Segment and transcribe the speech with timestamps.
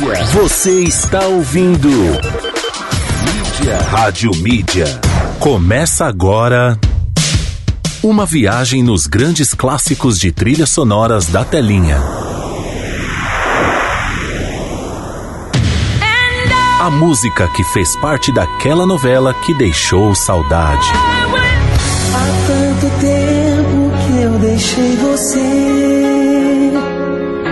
[0.00, 0.24] Mídia.
[0.26, 1.88] Você está ouvindo.
[1.88, 3.78] Mídia.
[3.90, 4.86] Rádio Mídia.
[5.40, 6.78] Começa agora.
[8.00, 12.00] Uma viagem nos grandes clássicos de trilhas sonoras da telinha.
[16.80, 20.92] A música que fez parte daquela novela que deixou saudade.
[22.14, 25.67] Há tanto tempo que eu deixei você.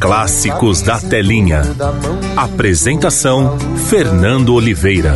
[0.00, 1.60] Clássicos da Telinha.
[2.34, 3.58] Apresentação:
[3.90, 5.14] Fernando Oliveira.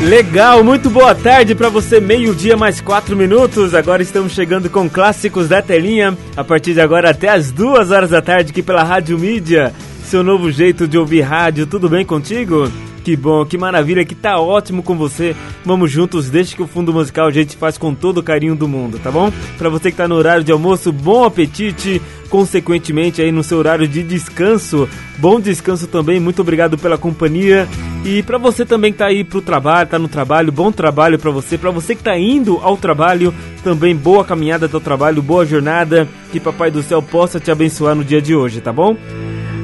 [0.00, 3.74] Legal, muito boa tarde para você, meio-dia mais quatro minutos.
[3.74, 6.16] Agora estamos chegando com clássicos da telinha.
[6.36, 9.74] A partir de agora até as duas horas da tarde aqui pela Rádio Mídia.
[10.04, 12.70] Seu novo jeito de ouvir rádio, tudo bem contigo?
[13.04, 15.36] Que bom, que maravilha, que tá ótimo com você.
[15.62, 18.66] Vamos juntos, deixe que o fundo musical a gente faz com todo o carinho do
[18.66, 19.30] mundo, tá bom?
[19.58, 22.00] Para você que tá no horário de almoço, bom apetite.
[22.30, 24.88] Consequentemente aí no seu horário de descanso,
[25.18, 26.18] bom descanso também.
[26.18, 27.68] Muito obrigado pela companhia.
[28.04, 31.30] E para você também que tá aí pro trabalho, tá no trabalho, bom trabalho para
[31.30, 31.58] você.
[31.58, 33.32] Para você que tá indo ao trabalho,
[33.62, 36.08] também boa caminhada até o trabalho, boa jornada.
[36.32, 38.96] Que papai do céu possa te abençoar no dia de hoje, tá bom?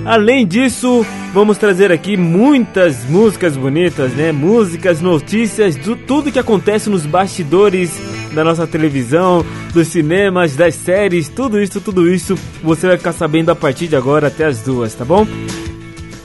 [0.05, 4.33] Além disso, vamos trazer aqui muitas músicas bonitas, né?
[4.33, 8.01] Músicas, notícias, do tudo que acontece nos bastidores
[8.33, 13.51] da nossa televisão, dos cinemas, das séries, tudo isso, tudo isso, você vai ficar sabendo
[13.51, 15.27] a partir de agora até as duas, tá bom?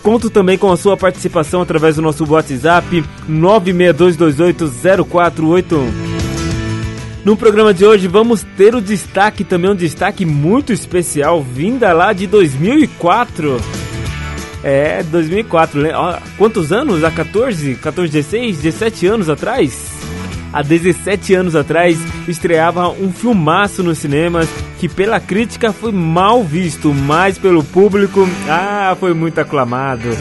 [0.01, 6.14] Conto também com a sua participação através do nosso WhatsApp 962280481.
[7.25, 12.13] No programa de hoje vamos ter o destaque, também um destaque muito especial, vinda lá
[12.13, 13.59] de 2004.
[14.63, 15.89] É, 2004, né?
[16.37, 17.03] Quantos anos?
[17.03, 19.91] Há 14, 14, 16, 17 anos atrás?
[20.53, 21.97] Há 17 anos atrás
[22.27, 24.47] estreava um filmaço nos cinemas
[24.77, 30.15] que pela crítica foi mal visto, mas pelo público, ah, foi muito aclamado.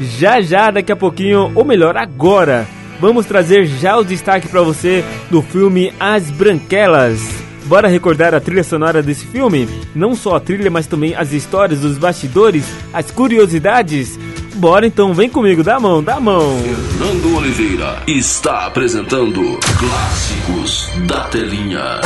[0.00, 2.66] Já já, daqui a pouquinho, ou melhor, agora,
[3.00, 7.48] vamos trazer já o destaque para você do filme As Branquelas.
[7.64, 9.68] Bora recordar a trilha sonora desse filme?
[9.94, 14.18] Não só a trilha, mas também as histórias dos bastidores, as curiosidades.
[14.54, 16.56] Bora então, vem comigo, dá a mão, dá a mão.
[16.62, 22.00] Fernando Oliveira está apresentando Clássicos da Telinha.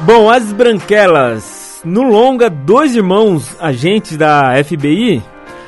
[0.00, 1.82] Bom, As Branquelas.
[1.84, 5.22] No longa, dois irmãos agentes da FBI,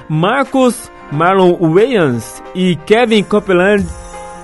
[0.09, 3.87] Marcos Marlon Wayans e Kevin Copeland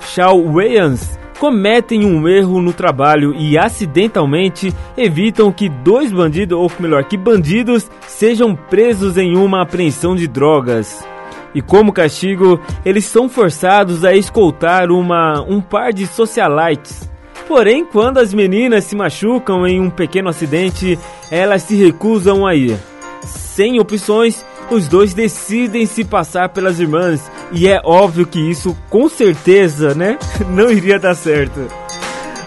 [0.01, 7.03] Shaw Wayans cometem um erro no trabalho e acidentalmente evitam que dois bandidos, ou melhor,
[7.03, 11.05] que bandidos sejam presos em uma apreensão de drogas.
[11.53, 17.09] E como castigo, eles são forçados a escoltar uma, um par de socialites.
[17.47, 20.99] Porém, quando as meninas se machucam em um pequeno acidente,
[21.31, 22.77] elas se recusam a ir.
[23.23, 29.07] Sem opções, os dois decidem se passar pelas irmãs e é óbvio que isso com
[29.07, 30.17] certeza, né,
[30.49, 31.59] não iria dar certo.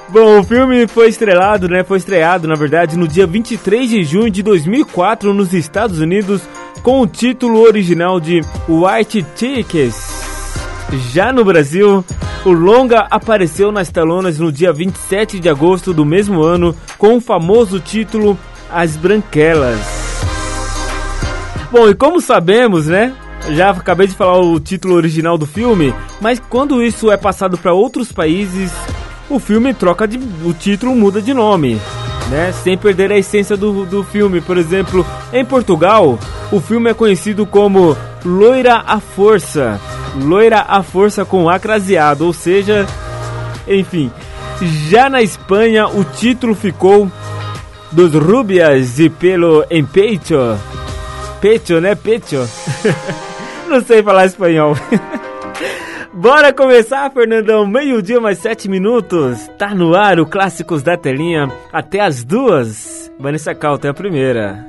[0.09, 4.31] Bom, o filme foi estrelado, né, foi estreado, na verdade, no dia 23 de junho
[4.31, 6.43] de 2004 nos Estados Unidos
[6.83, 10.31] com o título original de White Tickets.
[11.13, 12.05] Já no Brasil,
[12.45, 17.21] o longa apareceu nas telonas no dia 27 de agosto do mesmo ano com o
[17.21, 18.37] famoso título
[18.69, 20.00] As Branquelas.
[21.71, 23.15] Bom, e como sabemos, né?
[23.51, 27.73] Já acabei de falar o título original do filme, mas quando isso é passado para
[27.73, 28.73] outros países,
[29.29, 30.19] o filme troca de.
[30.45, 31.81] o título muda de nome.
[32.29, 34.41] Né, sem perder a essência do, do filme.
[34.41, 36.17] Por exemplo, em Portugal,
[36.53, 39.81] o filme é conhecido como Loira à Força.
[40.15, 42.87] Loira à Força com A craseado, ou seja,
[43.67, 44.13] enfim.
[44.89, 47.11] Já na Espanha, o título ficou
[47.91, 49.85] Dos Rubias de Pelo em
[51.41, 51.81] Pecho.
[51.81, 51.95] Né?
[51.95, 52.49] Pecho.
[53.69, 54.77] Não sei falar espanhol.
[56.13, 57.67] Bora começar, Fernandão.
[57.67, 59.49] Meio-dia mais sete minutos.
[59.59, 63.11] Tá no ar o Clássicos da Telinha até as duas.
[63.19, 64.67] Vanessa Calta é a primeira.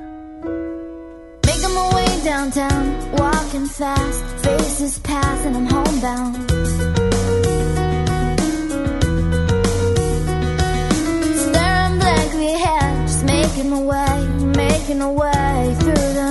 [1.46, 6.38] Making my way downtown, walking fast, faces pass and I'm homebound.
[11.36, 16.31] Staring blankly ahead, just making my way, making my way through the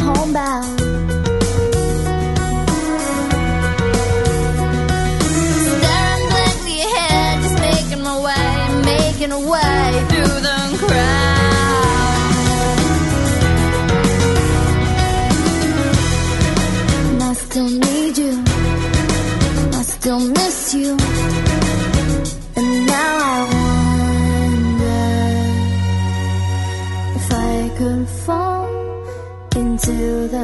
[0.00, 0.80] homebound.
[5.66, 11.39] Staring blankly ahead, just making my way, making a way through the crowd.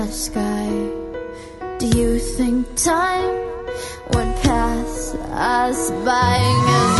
[0.05, 0.69] sky.
[1.79, 3.35] Do you think time
[4.13, 6.96] would pass us by?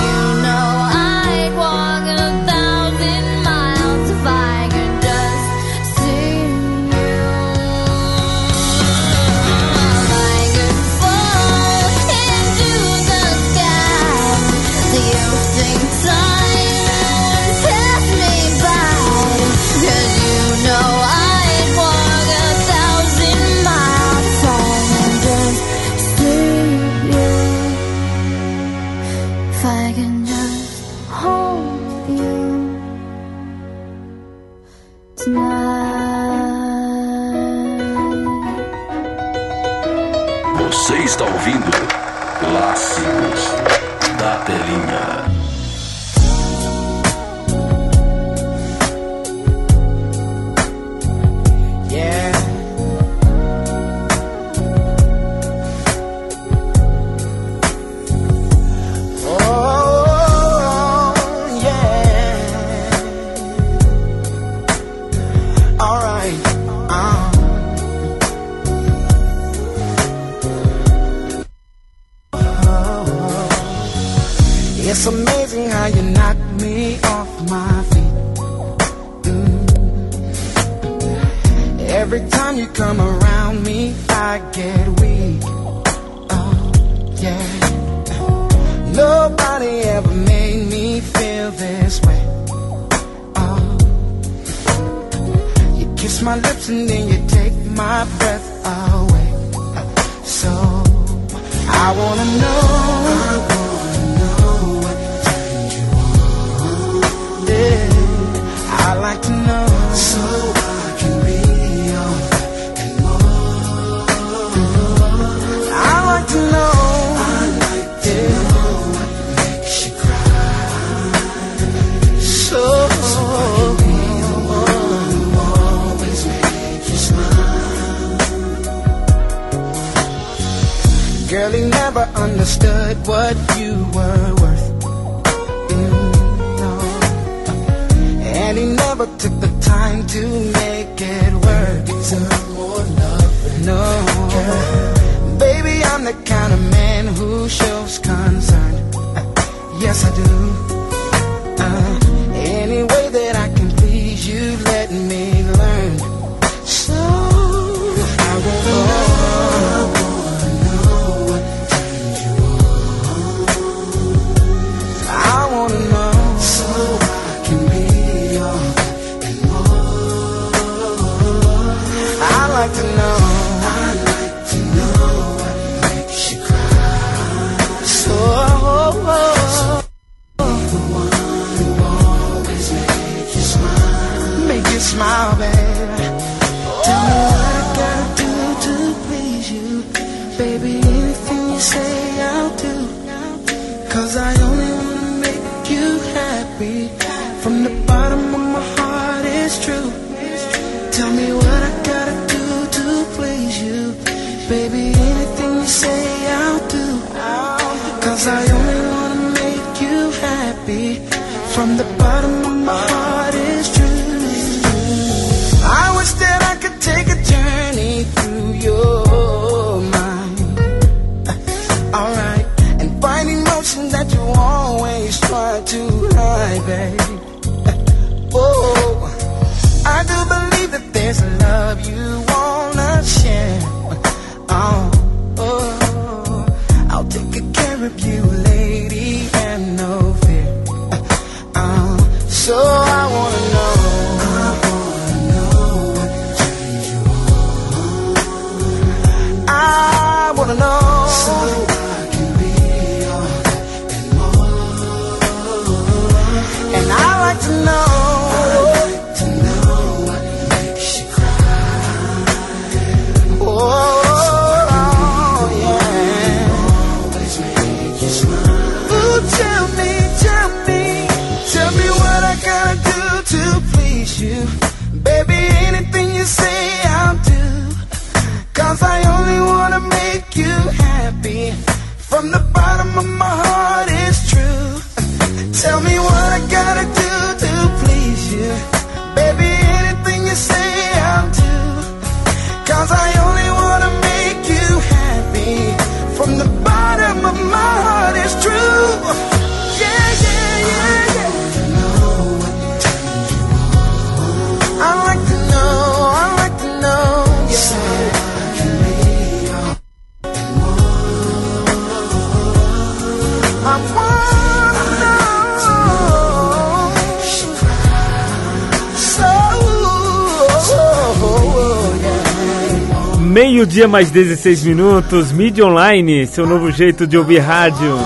[323.87, 327.97] Meio-dia mais 16 minutos, Mídia Online, seu novo jeito de ouvir rádio.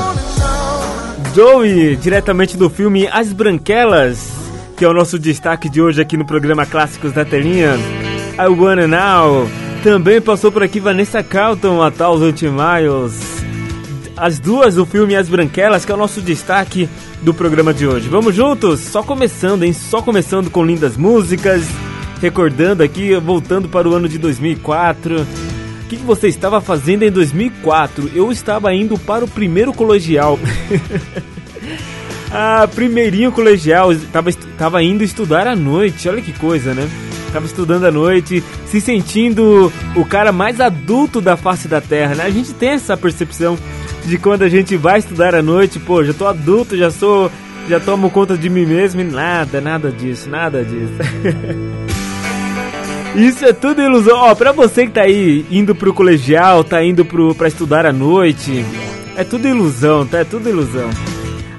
[1.34, 4.30] Joey, diretamente do filme As Branquelas,
[4.76, 7.76] que é o nosso destaque de hoje aqui no programa Clássicos da Telinha.
[8.38, 9.48] I Wanna Now.
[9.82, 13.42] Também passou por aqui Vanessa Carlton, a Thousand Miles.
[14.16, 16.88] As duas do filme As Branquelas, que é o nosso destaque
[17.22, 18.08] do programa de hoje.
[18.08, 18.80] Vamos juntos?
[18.80, 19.72] Só começando, hein?
[19.72, 21.66] Só começando com lindas músicas.
[22.20, 25.26] Recordando aqui, voltando para o ano de 2004.
[25.90, 28.12] Que, que você estava fazendo em 2004?
[28.14, 30.38] Eu estava indo para o primeiro colegial.
[32.30, 33.90] ah, primeirinho colegial.
[33.90, 36.08] Estava, estava indo estudar à noite.
[36.08, 36.88] Olha que coisa, né?
[37.26, 42.24] Estava estudando à noite, se sentindo o cara mais adulto da face da terra, né?
[42.24, 43.58] A gente tem essa percepção
[44.06, 47.30] de quando a gente vai estudar à noite, pô, já tô adulto, já sou,
[47.68, 50.94] já tomo conta de mim mesmo e nada, nada disso, nada disso.
[53.14, 54.16] Isso é tudo ilusão.
[54.16, 57.92] Ó, pra você que tá aí indo pro colegial, tá indo pro, pra estudar à
[57.92, 58.64] noite,
[59.16, 60.18] é tudo ilusão, tá?
[60.18, 60.88] É tudo ilusão.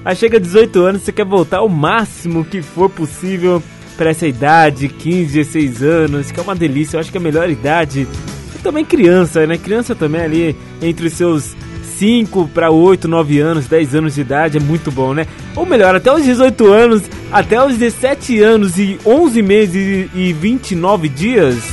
[0.04, 3.62] Aí chega 18 anos, você quer voltar ao máximo que for possível
[3.98, 7.24] para essa idade, 15, 16 anos, que é uma delícia, eu acho que é a
[7.24, 8.08] melhor idade.
[8.56, 9.58] E também criança, né?
[9.58, 11.56] Criança também ali entre os seus
[12.02, 15.28] 5 para 8, 9 anos, 10 anos de idade, é muito bom, né?
[15.56, 21.08] Ou melhor, até os 18 anos, até os 17 anos e 11 meses e 29
[21.08, 21.64] dias,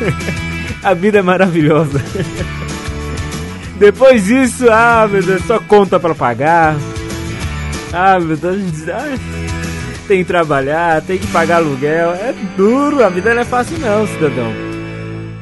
[0.82, 2.02] a vida é maravilhosa.
[3.78, 6.74] Depois disso, ah, meu Deus, só conta para pagar.
[7.92, 8.62] Ah, meu Deus,
[10.08, 12.12] tem que trabalhar, tem que pagar aluguel.
[12.12, 14.50] É duro, a vida não é fácil não, cidadão.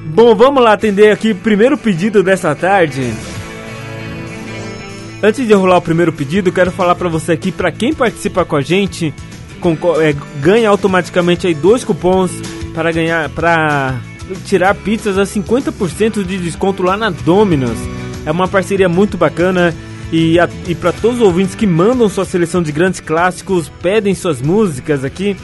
[0.06, 3.12] Bom, vamos lá atender aqui o primeiro pedido dessa tarde.
[5.22, 8.56] Antes de rolar o primeiro pedido, quero falar para você aqui, para quem participa com
[8.56, 9.14] a gente,
[9.60, 12.32] com, é, ganha automaticamente aí dois cupons
[12.74, 14.00] para ganhar, para
[14.44, 17.78] tirar pizzas a 50% de desconto lá na Domino's.
[18.26, 19.72] É uma parceria muito bacana
[20.12, 24.42] e, e para todos os ouvintes que mandam sua seleção de grandes clássicos, pedem suas
[24.42, 25.36] músicas aqui,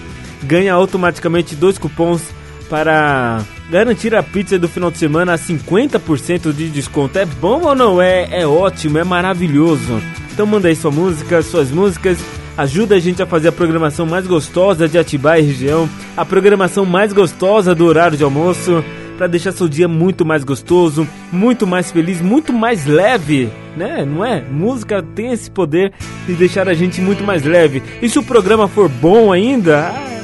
[0.42, 2.23] ganha automaticamente dois cupons
[2.68, 7.18] para garantir a pizza do final de semana a 50% de desconto.
[7.18, 8.00] É bom ou não?
[8.00, 10.00] É, é ótimo, é maravilhoso.
[10.32, 12.18] Então manda aí sua música, suas músicas.
[12.56, 16.84] Ajuda a gente a fazer a programação mais gostosa de Atibaia e região, a programação
[16.84, 18.84] mais gostosa do horário de almoço,
[19.16, 24.04] para deixar seu dia muito mais gostoso, muito mais feliz, muito mais leve, né?
[24.04, 24.40] Não é?
[24.40, 25.92] Música tem esse poder
[26.26, 27.82] de deixar a gente muito mais leve.
[28.00, 30.17] E se o programa for bom ainda, ah,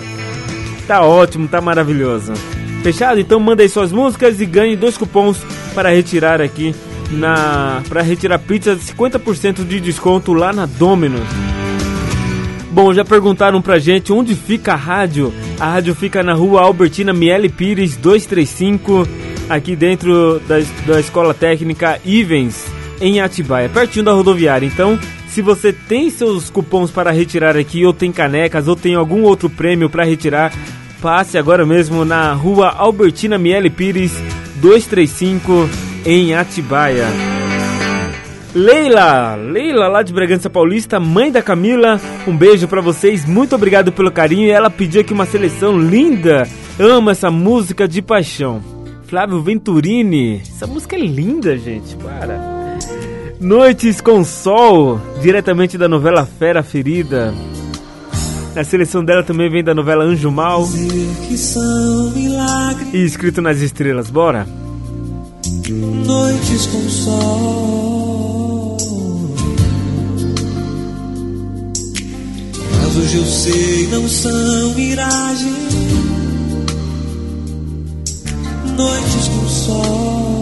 [0.87, 2.33] Tá ótimo, tá maravilhoso.
[2.83, 3.19] Fechado?
[3.19, 5.39] Então manda aí suas músicas e ganhe dois cupons
[5.75, 6.75] para retirar aqui
[7.11, 11.23] na para retirar pizza de 50% de desconto lá na Domino's.
[12.71, 15.33] Bom, já perguntaram pra gente onde fica a rádio.
[15.61, 19.07] A rádio fica na rua Albertina Miele Pires 235,
[19.49, 22.67] aqui dentro da, da Escola Técnica Ivens,
[23.01, 24.67] em Atibaia, pertinho da rodoviária.
[24.67, 24.99] Então,
[25.35, 29.51] se você tem seus cupons para retirar aqui, ou tem canecas, ou tem algum outro
[29.51, 30.53] prêmio para retirar,
[31.03, 34.13] passe agora mesmo na rua Albertina Miele Pires
[34.63, 35.69] 235,
[36.07, 37.09] em Atibaia.
[38.55, 43.91] Leila, Leila lá de Bragança Paulista, mãe da Camila, um beijo pra vocês, muito obrigado
[43.91, 44.53] pelo carinho.
[44.53, 46.49] Ela pediu aqui uma seleção linda,
[46.79, 48.63] ama essa música de paixão.
[49.09, 52.54] Flávio Venturini, essa música é linda, gente, para.
[53.45, 57.35] Noites com Sol, diretamente da novela Fera Ferida.
[58.57, 60.67] A seleção dela também vem da novela Anjo Mal
[62.93, 64.09] e escrito nas estrelas.
[64.09, 64.47] Bora?
[65.71, 68.77] noites com sol.
[72.81, 75.53] Mas hoje eu sei, não são miragem.
[78.77, 80.34] Noites com sol.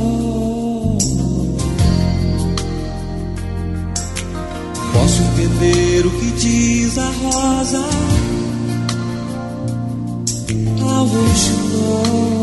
[4.93, 7.83] Posso entender o que diz a rosa
[10.81, 12.43] ao roxinol.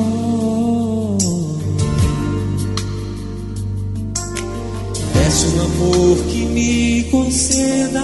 [5.13, 8.03] Peço um amor que me conceda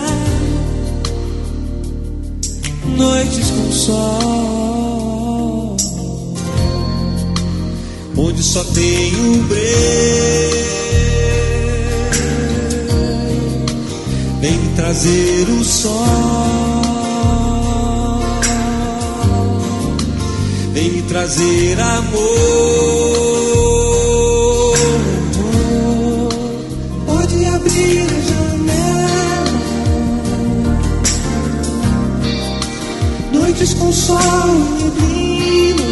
[2.95, 5.77] noites com sol,
[8.17, 10.85] onde só tenho breu.
[14.45, 15.89] Vem trazer o sol,
[20.71, 22.27] vem me trazer amor.
[27.08, 29.45] Pode abrir a janela.
[33.34, 34.19] Noites com sol
[34.79, 35.84] neblina.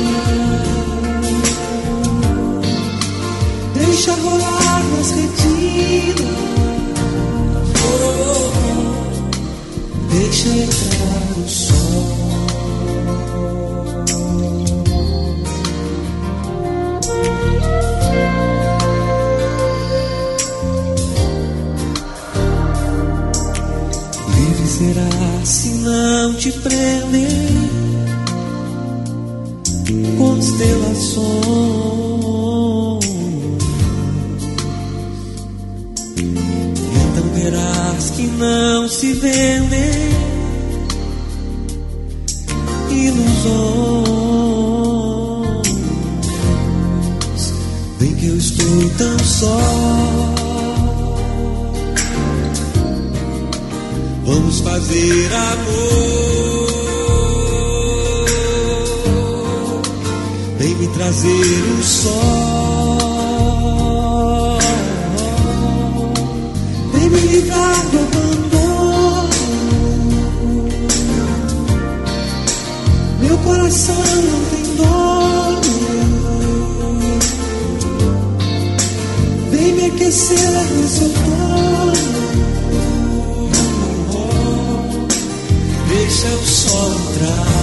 [3.74, 6.43] Deixa rolar nas retinas.
[10.14, 11.74] Deixa entrar o sol.
[24.36, 27.28] Livre será se não te prender
[30.16, 31.83] constelações.
[38.44, 39.80] Não se vendem
[42.90, 43.24] ilusões.
[48.00, 49.58] Vem que eu estou tão só.
[54.26, 56.64] Vamos fazer amor.
[60.60, 63.04] Vem me trazer o sol.
[66.94, 68.13] Vem me livrar do
[73.44, 75.62] coração não tem dono.
[79.52, 81.94] Vem me aquecer nesse outono.
[85.90, 87.63] Deixa o sol entrar.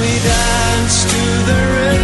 [0.00, 1.97] we dance to the rhythm.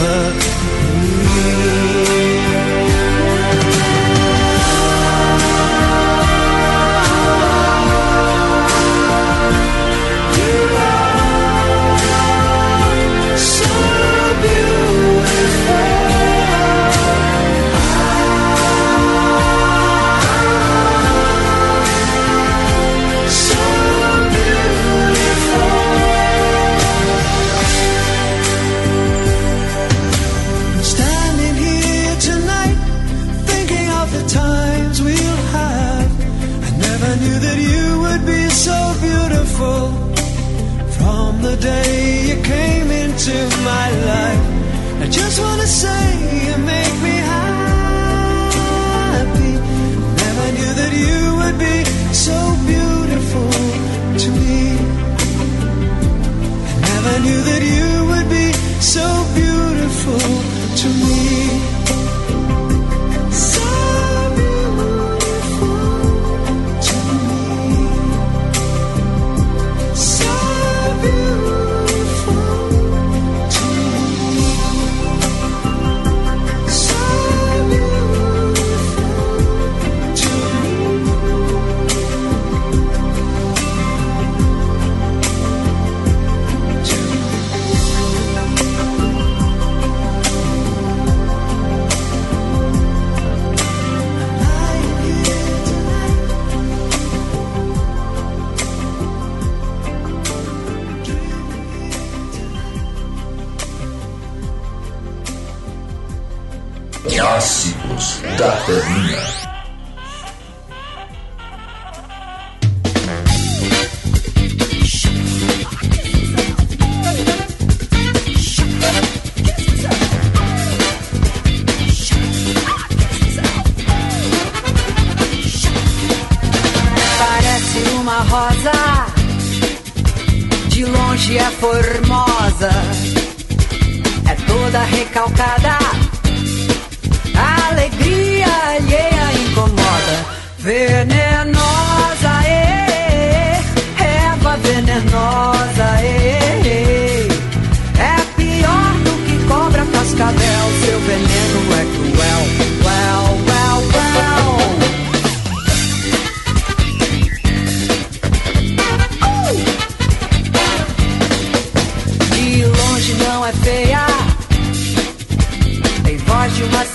[0.00, 0.47] never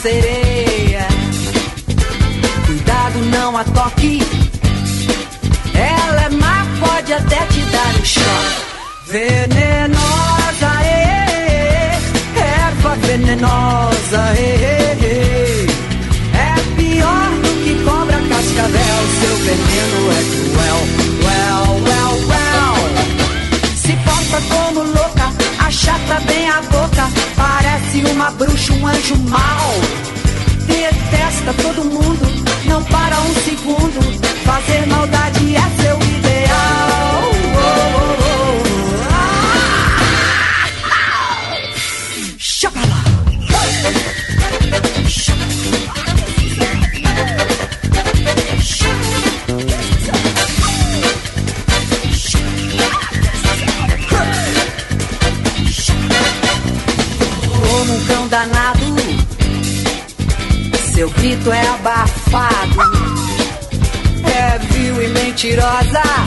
[0.03, 1.07] sereia.
[2.65, 4.19] Cuidado, não a toque.
[5.73, 8.73] Ela é má, pode até te dar um choque.
[9.07, 11.99] Venenosa, é,
[12.35, 15.67] erva venenosa, é,
[16.33, 18.99] é pior do que cobra cascavel.
[19.21, 20.79] Seu veneno é cruel,
[21.23, 21.63] well.
[23.75, 29.92] Se porta como louca, achata bem a boca, parece uma bruxa, um anjo mau.
[31.43, 32.25] Detesta todo mundo,
[32.65, 33.99] não para um segundo.
[34.45, 35.42] Fazer maldade
[65.43, 66.22] mentirosa.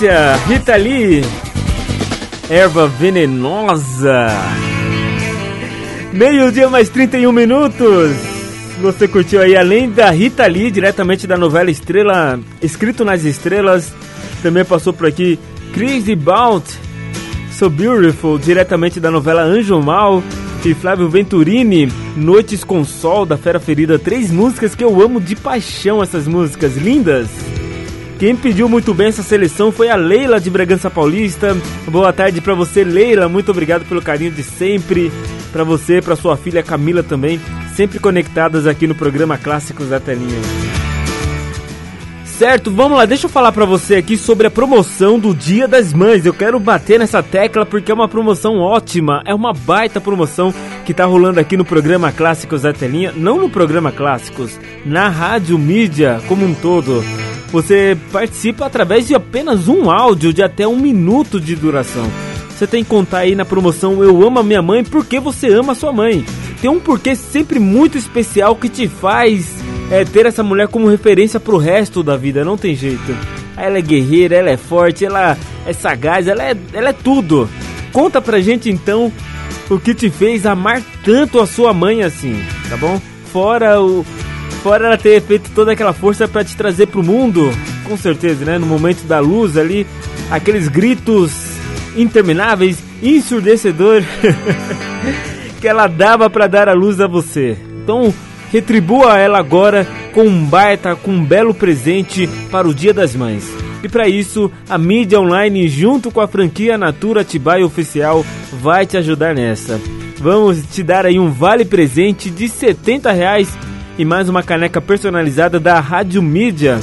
[0.00, 0.36] Delícia!
[0.48, 1.22] Rita Lee,
[2.48, 4.28] erva venenosa.
[6.12, 8.16] Meio-dia mais 31 minutos.
[8.80, 13.92] Você curtiu aí, além da Rita Lee, diretamente da novela Estrela, Escrito nas Estrelas,
[14.42, 15.38] também passou por aqui
[15.74, 16.66] Crazy Bout,
[17.52, 20.22] So Beautiful, diretamente da novela Anjo Mal,
[20.64, 23.98] e Flávio Venturini, Noites com Sol, da Fera Ferida.
[23.98, 27.49] Três músicas que eu amo de paixão, essas músicas lindas.
[28.20, 31.56] Quem pediu muito bem essa seleção foi a Leila de Bragança Paulista.
[31.88, 33.30] Boa tarde para você, Leila.
[33.30, 35.10] Muito obrigado pelo carinho de sempre.
[35.50, 37.40] Para você, para sua filha Camila também,
[37.74, 40.38] sempre conectadas aqui no programa Clássicos da Telinha.
[42.26, 45.94] Certo, vamos lá, deixa eu falar pra você aqui sobre a promoção do Dia das
[45.94, 46.26] Mães.
[46.26, 50.52] Eu quero bater nessa tecla porque é uma promoção ótima, é uma baita promoção
[50.84, 55.58] que tá rolando aqui no programa Clássicos da Telinha, não no programa Clássicos, na rádio
[55.58, 57.02] mídia como um todo.
[57.52, 62.08] Você participa através de apenas um áudio de até um minuto de duração.
[62.50, 65.72] Você tem que contar aí na promoção Eu Amo a Minha Mãe porque você ama
[65.72, 66.24] a sua mãe.
[66.60, 69.54] Tem um porquê sempre muito especial que te faz
[69.90, 73.16] é, ter essa mulher como referência pro resto da vida, não tem jeito.
[73.56, 75.36] Ela é guerreira, ela é forte, ela
[75.66, 77.48] é sagaz, ela é, ela é tudo.
[77.92, 79.12] Conta pra gente então
[79.68, 83.00] o que te fez amar tanto a sua mãe assim, tá bom?
[83.32, 84.04] Fora o
[84.62, 87.50] fora ela ter feito toda aquela força para te trazer pro mundo,
[87.84, 88.58] com certeza, né?
[88.58, 89.86] No momento da luz ali,
[90.30, 91.32] aqueles gritos
[91.96, 94.02] intermináveis, ensurdecedor
[95.60, 97.56] que ela dava para dar a luz a você.
[97.82, 98.12] Então,
[98.52, 103.50] retribua ela agora com um baita, com um belo presente para o Dia das Mães.
[103.82, 108.96] E para isso, a mídia online junto com a franquia Natura Atibaia Oficial vai te
[108.98, 109.80] ajudar nessa.
[110.18, 113.48] Vamos te dar aí um vale presente de 70 reais
[114.00, 116.80] e mais uma caneca personalizada da Rádio Mídia.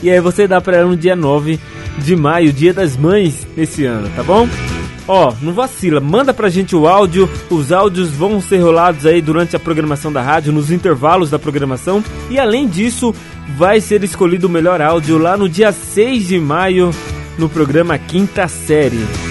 [0.00, 1.58] E aí você dá para ela no dia 9
[1.98, 4.48] de maio, Dia das Mães, nesse ano, tá bom?
[5.08, 7.28] Ó, não vacila, manda pra gente o áudio.
[7.50, 12.04] Os áudios vão ser rolados aí durante a programação da rádio, nos intervalos da programação.
[12.30, 13.12] E além disso,
[13.56, 16.92] vai ser escolhido o melhor áudio lá no dia 6 de maio,
[17.36, 19.25] no programa Quinta Série.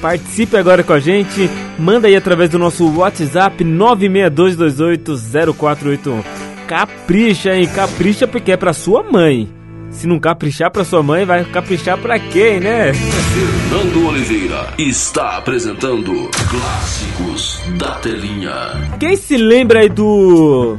[0.00, 6.22] Participe agora com a gente, manda aí através do nosso WhatsApp 962280481.
[6.66, 7.68] Capricha, hein?
[7.68, 9.48] Capricha porque é pra sua mãe.
[9.90, 12.92] Se não caprichar pra sua mãe, vai caprichar pra quem, né?
[12.92, 18.52] Fernando Oliveira está apresentando Clássicos da Telinha.
[19.00, 20.76] Quem se lembra aí do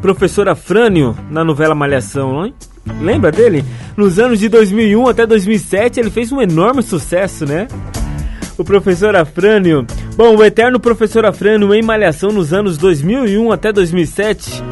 [0.00, 2.52] professor Afrânio na novela Malhação, hein?
[3.00, 3.64] Lembra dele?
[3.96, 7.68] Nos anos de 2001 até 2007 ele fez um enorme sucesso, né?
[8.56, 9.86] O professor Afrânio.
[10.16, 14.62] Bom, o eterno professor Afrânio em Malhação nos anos 2001 até 2007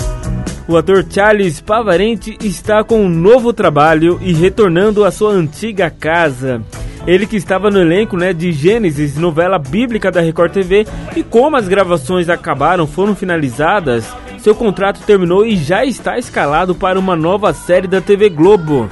[0.68, 6.62] o ator Charles Pavarente está com um novo trabalho e retornando à sua antiga casa.
[7.06, 11.56] Ele que estava no elenco né, de Gênesis, novela bíblica da Record TV, e como
[11.56, 14.06] as gravações acabaram, foram finalizadas,
[14.38, 18.88] seu contrato terminou e já está escalado para uma nova série da TV Globo.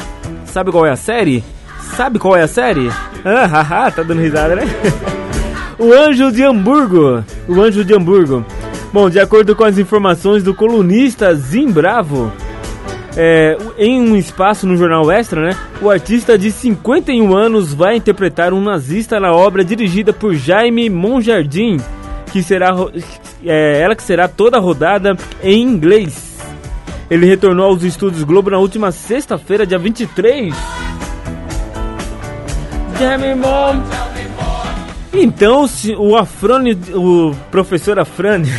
[0.46, 1.44] Sabe qual é a série?
[1.96, 2.88] Sabe qual é a série?
[3.24, 4.62] Ah, haha, tá dando risada, né?
[5.78, 7.24] o Anjo de Hamburgo.
[7.48, 8.44] O Anjo de Hamburgo.
[8.92, 12.32] Bom, de acordo com as informações do colunista Zim Bravo,
[13.16, 18.52] é, em um espaço no jornal Extra, né, o artista de 51 anos vai interpretar
[18.52, 21.76] um nazista na obra dirigida por Jaime Monjardim,
[22.32, 22.74] que será
[23.44, 26.38] é, ela que será toda rodada em inglês.
[27.10, 30.54] Ele retornou aos estúdios Globo na última sexta-feira, dia 23.
[33.00, 33.82] Jaime Mon
[35.12, 35.66] então,
[35.98, 38.52] o Afrânio, o professor Afrânio,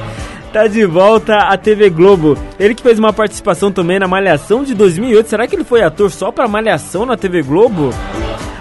[0.50, 2.38] tá de volta à TV Globo.
[2.58, 5.28] Ele que fez uma participação também na Malhação de 2008.
[5.28, 7.90] Será que ele foi ator só para Malhação na TV Globo?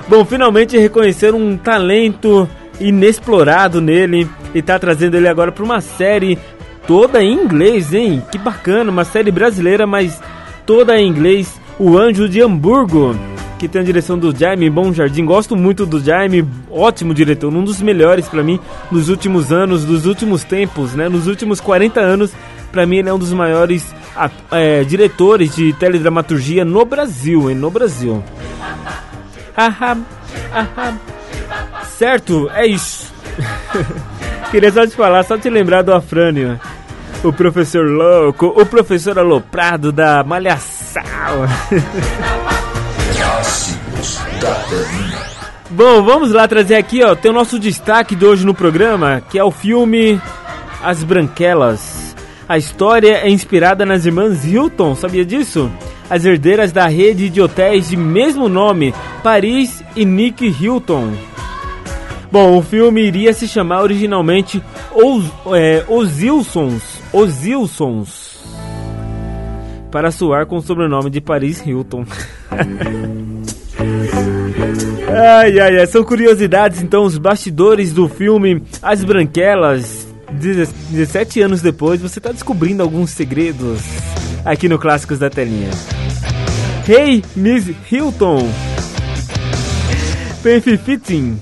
[0.07, 6.37] Bom, finalmente reconheceram um talento inexplorado nele e tá trazendo ele agora para uma série
[6.85, 8.21] toda em inglês, hein?
[8.31, 10.21] Que bacana, uma série brasileira, mas
[10.65, 11.57] toda em inglês.
[11.79, 13.15] O Anjo de Hamburgo
[13.59, 15.25] que tem a direção do Jaime Bom Jardim.
[15.25, 18.57] Gosto muito do Jaime, ótimo diretor, um dos melhores para mim
[18.89, 21.09] nos últimos anos, dos últimos tempos, né?
[21.09, 22.31] Nos últimos 40 anos,
[22.71, 23.93] para mim ele é um dos maiores
[24.49, 27.55] é, diretores de teledramaturgia no Brasil, hein?
[27.57, 28.23] No Brasil.
[31.97, 33.13] Certo, é isso.
[34.51, 36.57] Queria só te falar, só te lembrar do Afrânio.
[37.25, 41.03] O professor louco, o professor aloprado da Malhação.
[45.69, 49.37] Bom, vamos lá trazer aqui, ó, tem o nosso destaque de hoje no programa, que
[49.37, 50.19] é o filme
[50.81, 52.15] As Branquelas.
[52.47, 55.69] A história é inspirada nas irmãs Hilton, sabia disso?
[56.09, 61.13] As herdeiras da rede de hotéis de mesmo nome, Paris e Nick Hilton.
[62.31, 65.25] Bom, o filme iria se chamar originalmente Os,
[65.55, 67.43] é, Os Ilsons, Os
[69.91, 72.05] para soar com o sobrenome de Paris Hilton.
[75.07, 80.07] Ai, ai, ai, são curiosidades, então, os bastidores do filme As Branquelas.
[80.31, 83.81] 17 anos depois, você está descobrindo alguns segredos
[84.45, 85.71] aqui no Clássicos da Telinha.
[86.87, 88.47] Hey, Miss Hilton!
[90.43, 91.39] Penfi Fitting.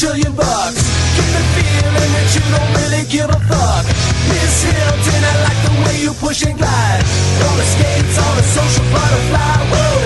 [0.00, 0.80] Trillion bucks.
[1.12, 3.84] Get the feeling that you don't really give a fuck.
[4.32, 7.04] Miss Hilton, I like the way you push and glide.
[7.36, 9.60] Roller skates on a social butterfly.
[9.68, 10.00] Whoa.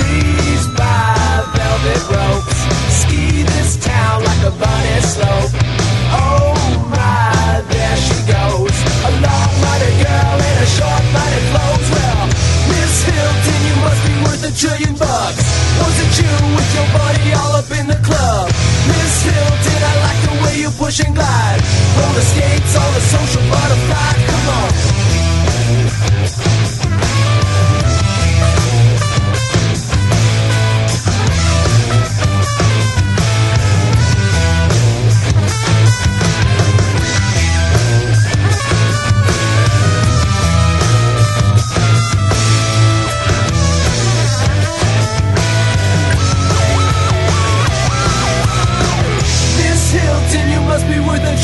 [0.00, 2.58] Breeze by velvet ropes.
[2.88, 5.67] Ski this town like a bunny slope.
[14.58, 15.46] Trillion bucks.
[15.78, 18.50] Was it you with your body all up in the club?
[18.90, 21.60] Miss Hilton, I like the way you push and glide.
[21.94, 24.12] Roller skates on a social butterfly.
[24.26, 24.97] Come on.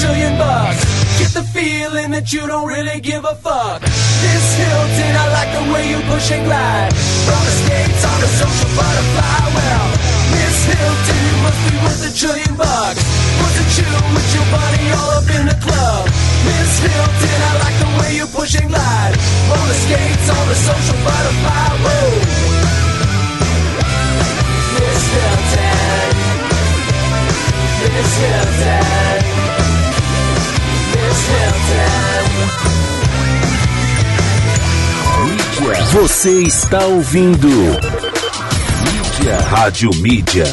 [0.00, 0.82] Trillion bucks.
[1.18, 3.82] Get the feeling that you don't really give a fuck.
[3.82, 6.90] Miss Hilton, I like the way you push and glide.
[7.28, 9.40] Roller skates on a social butterfly.
[9.54, 9.86] Well,
[10.34, 13.02] Miss Hilton, you must be worth a trillion bucks.
[13.38, 16.02] Was it you with your body all up in the club?
[16.44, 19.14] Miss Hilton, I like the way you push and glide.
[19.48, 21.68] Roller skates on a social butterfly.
[21.84, 22.08] Whoa.
[24.74, 25.94] Miss Hilton.
[27.84, 29.53] Miss Hilton.
[35.92, 40.44] Você está ouvindo Mídia, Rádio Mídia.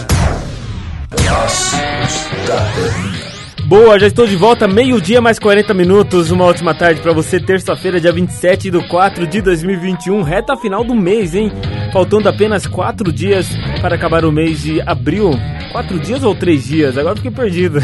[3.65, 8.01] Boa, já estou de volta, meio-dia mais 40 minutos, uma ótima tarde para você, terça-feira,
[8.01, 11.51] dia 27 do 4 de 2021, reta final do mês, hein?
[11.93, 13.47] Faltando apenas 4 dias
[13.81, 15.31] para acabar o mês de abril.
[15.71, 16.97] 4 dias ou 3 dias?
[16.97, 17.79] Agora fiquei perdido.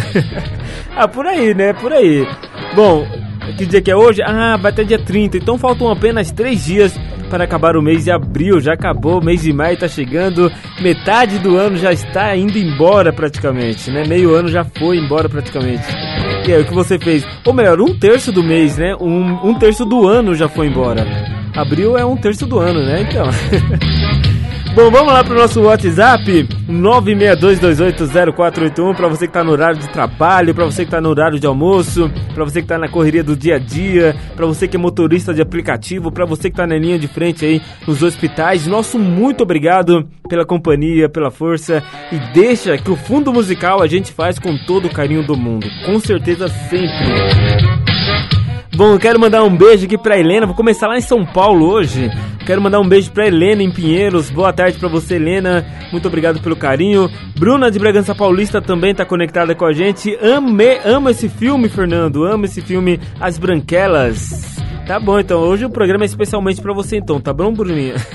[0.95, 1.73] ah, por aí, né?
[1.73, 2.27] Por aí.
[2.77, 3.07] Bom,
[3.57, 4.21] que dia que é hoje?
[4.21, 8.11] Ah, vai até dia 30, então faltam apenas 3 dias para acabar o mês de
[8.11, 8.61] abril.
[8.61, 13.89] Já acabou, mês de maio está chegando, metade do ano já está indo embora praticamente,
[13.89, 14.03] né?
[14.07, 15.87] Meio ano já foi embora praticamente.
[16.47, 17.25] E aí, o que você fez?
[17.43, 18.95] Ou melhor, um terço do mês, né?
[19.01, 21.03] Um, um terço do ano já foi embora.
[21.55, 23.01] Abril é um terço do ano, né?
[23.01, 23.25] Então.
[24.77, 30.53] Bom, vamos lá pro nosso WhatsApp 962280481 para você que tá no horário de trabalho,
[30.53, 33.35] para você que tá no horário de almoço, para você que tá na correria do
[33.35, 36.77] dia a dia, para você que é motorista de aplicativo, para você que tá na
[36.77, 38.67] linha de frente aí nos hospitais.
[38.67, 44.13] Nosso muito obrigado pela companhia, pela força e deixa que o fundo musical a gente
[44.13, 47.66] faz com todo o carinho do mundo, com certeza sempre.
[48.77, 50.45] Bom, eu quero mandar um beijo aqui pra Helena.
[50.45, 52.11] Vou começar lá em São Paulo hoje.
[52.45, 54.29] Quero mandar um beijo pra Helena em Pinheiros.
[54.29, 55.65] Boa tarde pra você, Helena.
[55.91, 57.09] Muito obrigado pelo carinho.
[57.39, 60.15] Bruna de Bragança Paulista também tá conectada com a gente.
[60.21, 62.23] Ame, amo esse filme, Fernando.
[62.23, 64.59] Amo esse filme As Branquelas.
[64.85, 65.39] Tá bom, então.
[65.39, 67.19] Hoje o programa é especialmente pra você, então.
[67.19, 67.95] Tá bom, Bruninha?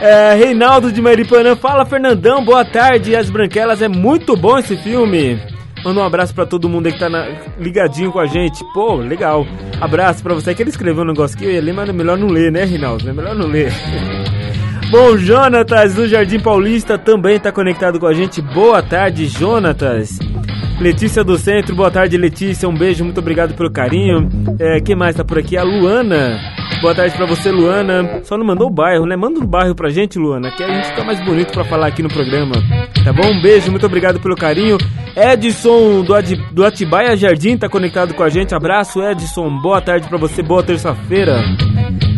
[0.00, 1.56] É, Reinaldo de Maripanã.
[1.56, 2.44] Fala, Fernandão.
[2.44, 3.16] Boa tarde.
[3.16, 5.40] As Branquelas é muito bom esse filme.
[5.84, 7.26] Manda um abraço pra todo mundo aí que tá na-
[7.58, 8.64] ligadinho com a gente.
[8.74, 9.46] Pô, legal.
[9.80, 10.54] Abraço pra você.
[10.54, 12.64] Que ele escreveu um negócio aqui, eu ia ler, mas é melhor não ler, né,
[12.64, 13.08] Rinaldo?
[13.08, 13.72] É melhor não ler.
[14.90, 18.40] Bom, Jonatas do Jardim Paulista também tá conectado com a gente.
[18.40, 20.18] Boa tarde, Jonatas.
[20.80, 22.68] Letícia do Centro, boa tarde, Letícia.
[22.68, 24.28] Um beijo, muito obrigado pelo carinho.
[24.58, 25.56] É, quem mais tá por aqui?
[25.56, 26.38] A Luana.
[26.80, 28.20] Boa tarde pra você, Luana.
[28.22, 29.16] Só não mandou o bairro, né?
[29.16, 32.02] Manda o bairro pra gente, Luana, que a gente fica mais bonito pra falar aqui
[32.02, 32.54] no programa.
[33.04, 33.26] Tá bom?
[33.26, 34.78] Um beijo, muito obrigado pelo carinho.
[35.16, 38.54] Edson do, Adi, do Atibaia Jardim tá conectado com a gente.
[38.54, 39.50] Abraço, Edson.
[39.60, 41.42] Boa tarde pra você, boa terça-feira.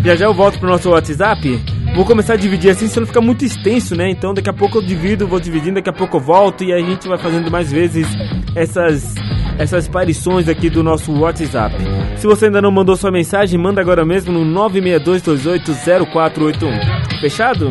[0.04, 1.58] Já já eu volto pro nosso WhatsApp.
[1.94, 4.10] Vou começar a dividir assim, senão fica muito extenso, né?
[4.10, 6.78] Então daqui a pouco eu divido, vou dividindo, daqui a pouco eu volto e a
[6.78, 8.06] gente vai fazendo mais vezes
[8.54, 9.14] essas
[9.60, 11.76] essas aparições aqui do nosso WhatsApp.
[12.16, 17.20] Se você ainda não mandou sua mensagem, manda agora mesmo no 962280481.
[17.20, 17.70] Fechado?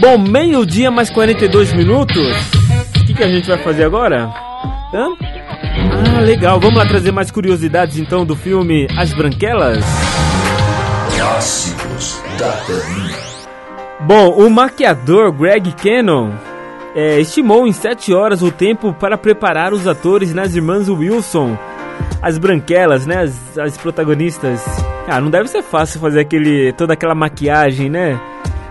[0.00, 2.36] Bom, meio-dia mais 42 minutos.
[3.00, 4.32] O que, que a gente vai fazer agora?
[4.94, 5.08] Hã?
[6.16, 6.60] Ah, legal.
[6.60, 9.84] Vamos lá trazer mais curiosidades então do filme As Branquelas?
[11.16, 12.62] Clássicos da.
[14.04, 16.30] Bom, o maquiador Greg Cannon
[16.96, 21.56] é, estimou em 7 horas o tempo para preparar os atores nas irmãs Wilson,
[22.22, 24.64] as branquelas, né, as, as protagonistas.
[25.06, 28.18] Ah, não deve ser fácil fazer aquele toda aquela maquiagem, né?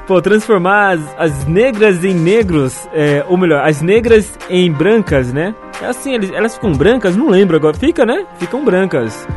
[0.08, 5.56] Pô, transformar as, as negras em negros, é, ou melhor, as negras em brancas, né?
[5.82, 7.16] É assim, eles, elas ficam brancas?
[7.16, 7.76] Não lembro agora.
[7.78, 8.26] Fica, né?
[8.38, 9.28] Ficam brancas.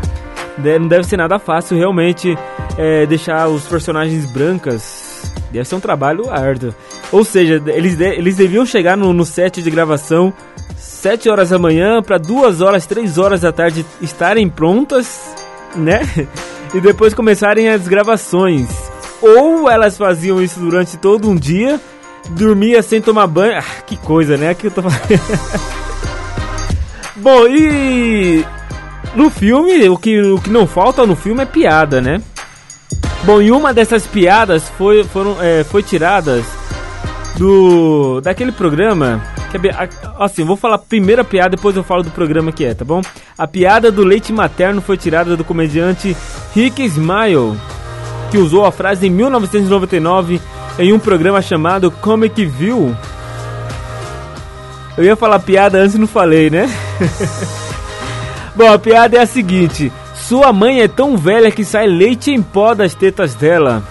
[0.59, 2.36] De- não deve ser nada fácil realmente
[2.76, 4.97] é, deixar os personagens brancas.
[5.50, 6.74] Deve ser um trabalho árduo.
[7.10, 10.32] Ou seja, eles, de- eles deviam chegar no, no set de gravação
[10.76, 15.20] 7 horas da manhã para 2 horas, 3 horas da tarde estarem prontas,
[15.74, 16.00] né?
[16.74, 18.68] E depois começarem as gravações.
[19.22, 21.80] Ou elas faziam isso durante todo um dia,
[22.28, 23.56] dormia sem tomar banho.
[23.58, 24.52] Ah, que coisa, né?
[24.52, 25.00] Que eu tô falando.
[27.16, 28.44] Bom, e
[29.14, 32.20] no filme, o que, o que não falta no filme é piada, né?
[33.24, 36.44] Bom, e uma dessas piadas foi, foram, é, foi tiradas
[37.36, 39.20] do daquele programa.
[39.50, 39.88] Que be- a-
[40.24, 43.00] assim, vou falar a primeira piada, depois eu falo do programa que é, tá bom?
[43.36, 46.16] A piada do leite materno foi tirada do comediante
[46.54, 47.58] Rick Smile,
[48.30, 50.40] que usou a frase em 1999
[50.78, 52.94] em um programa chamado Comic View.
[54.96, 56.68] Eu ia falar piada antes e não falei, né?
[58.54, 59.92] Bom, a piada é a seguinte:
[60.28, 63.82] Sua mãe é tão velha que sai leite em pó das tetas dela.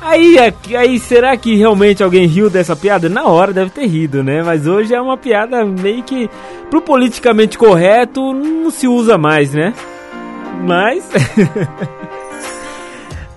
[0.00, 3.08] Aí, aqui- aí, será que realmente alguém riu dessa piada?
[3.08, 4.42] Na hora deve ter rido, né?
[4.42, 6.28] Mas hoje é uma piada meio que
[6.70, 9.74] pro politicamente correto não se usa mais, né?
[10.66, 11.04] Mas.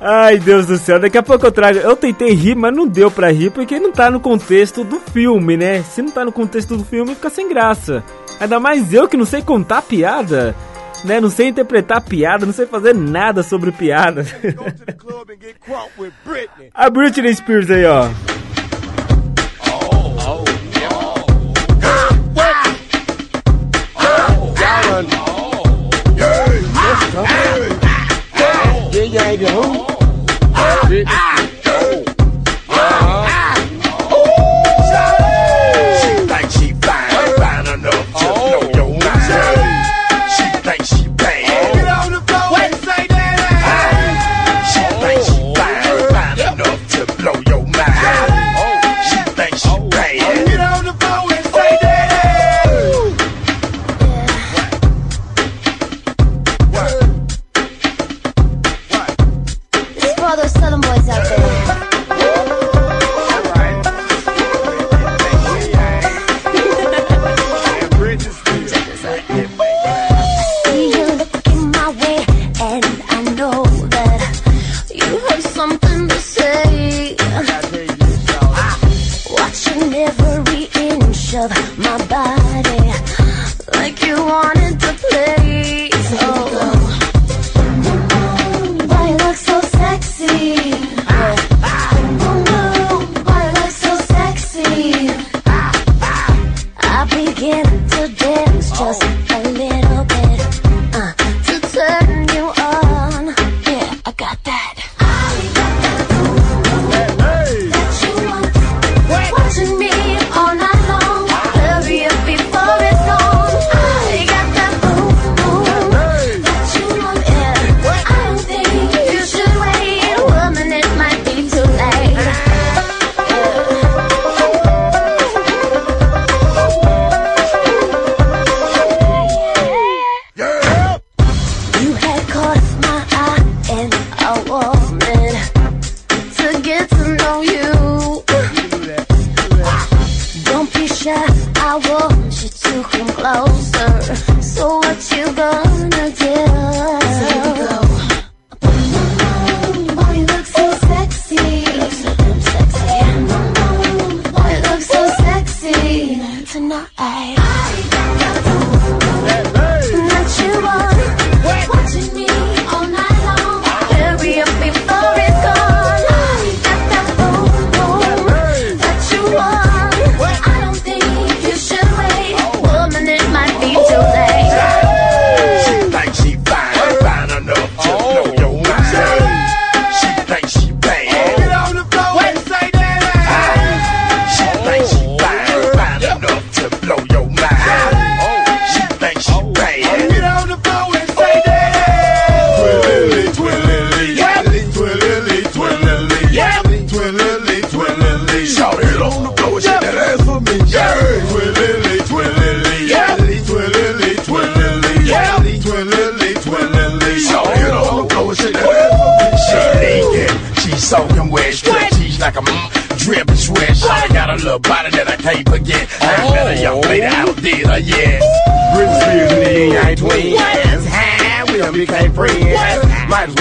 [0.02, 1.80] Ai, Deus do céu, daqui a pouco eu trago.
[1.80, 5.58] Eu tentei rir, mas não deu pra rir porque não tá no contexto do filme,
[5.58, 5.82] né?
[5.84, 8.04] Se não tá no contexto do filme, fica sem graça.
[8.40, 10.56] Ainda mais eu que não sei contar piada,
[11.06, 11.22] né?
[11.22, 14.26] Não sei interpretar piada, não sei fazer nada sobre piada.
[16.74, 18.10] A Britney Spears aí, ó.
[29.16, 29.48] Yeah, you
[30.90, 31.25] ain't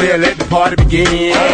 [0.04, 1.53] Might as well let the party begin.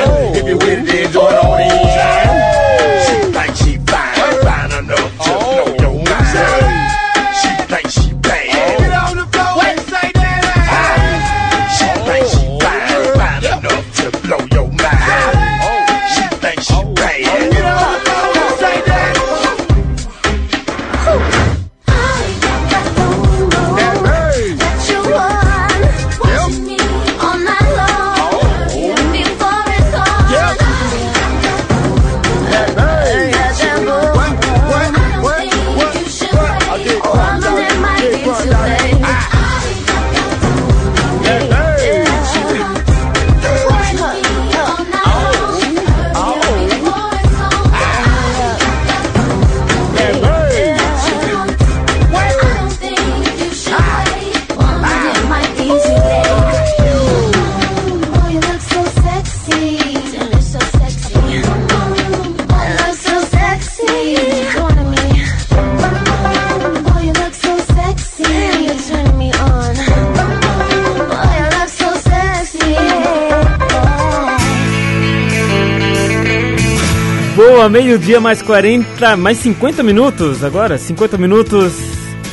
[77.70, 81.72] Meio-dia mais 40, mais 50 minutos agora, 50 minutos.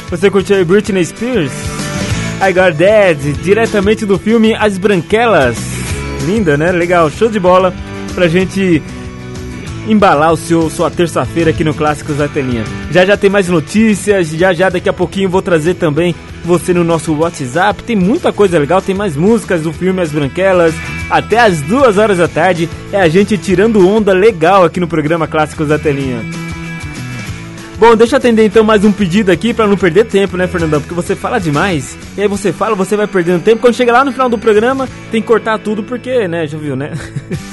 [0.09, 1.51] Você curtiu Britney Spears?
[2.41, 5.57] I Got Dead, diretamente do filme As Branquelas.
[6.25, 6.71] Linda, né?
[6.71, 7.73] Legal, show de bola
[8.15, 8.81] pra gente
[9.87, 12.63] embalar o seu sua terça-feira aqui no Clássicos da Telinha.
[12.89, 16.83] Já já tem mais notícias, já já daqui a pouquinho vou trazer também você no
[16.83, 17.83] nosso WhatsApp.
[17.83, 20.73] Tem muita coisa legal, tem mais músicas do filme As Branquelas.
[21.09, 25.27] Até as duas horas da tarde é a gente tirando onda legal aqui no programa
[25.27, 26.19] Clássicos da Telinha.
[27.79, 30.81] Bom, deixa eu atender então mais um pedido aqui pra não perder tempo, né, Fernandão?
[30.81, 33.61] Porque você fala demais, e aí você fala, você vai perdendo tempo.
[33.61, 36.75] Quando chega lá no final do programa, tem que cortar tudo porque, né, já viu,
[36.75, 36.93] né?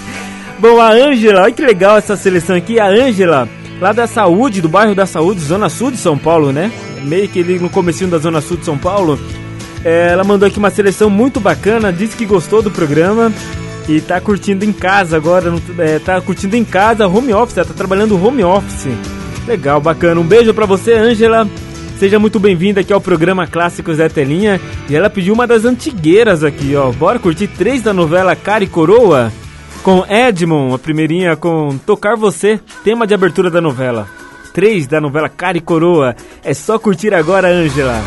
[0.59, 2.81] Bom, a Ângela, olha que legal essa seleção aqui.
[2.81, 3.47] A Ângela,
[3.79, 6.73] lá da Saúde, do bairro da Saúde, Zona Sul de São Paulo, né?
[7.03, 9.21] Meio que ali no comecinho da Zona Sul de São Paulo.
[9.85, 13.30] Ela mandou aqui uma seleção muito bacana, disse que gostou do programa
[13.89, 17.74] e tá curtindo em casa agora, é, tá curtindo em casa, home office, ela tá
[17.74, 18.89] trabalhando home office.
[19.47, 20.20] Legal, bacana.
[20.20, 21.47] Um beijo para você, Ângela.
[21.99, 24.61] Seja muito bem-vinda aqui ao programa Clássicos da Telinha.
[24.89, 26.91] E ela pediu uma das antigueiras aqui, ó.
[26.91, 29.30] Bora curtir três da novela Cara e Coroa?
[29.82, 34.09] Com Edmond, a primeirinha com Tocar Você, tema de abertura da novela.
[34.55, 36.16] Três da novela Cara e Coroa.
[36.43, 38.03] É só curtir agora, Ângela.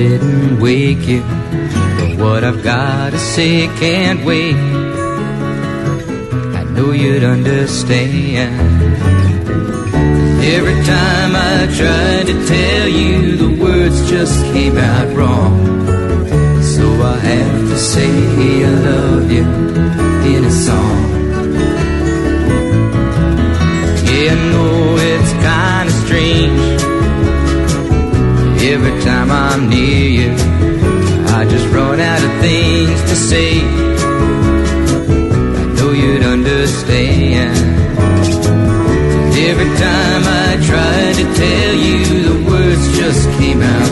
[0.00, 1.20] didn't wake you,
[1.98, 4.54] but what I've got to say can't wait.
[6.60, 8.54] I know you'd understand.
[10.56, 15.52] Every time I tried to tell you, the words just came out wrong.
[16.62, 19.69] So I have to say I love you.
[29.30, 30.32] time I'm near you,
[31.36, 33.60] I just run out of things to say.
[35.60, 37.56] I know you'd understand.
[39.50, 43.89] Every time I tried to tell you, the words just came out.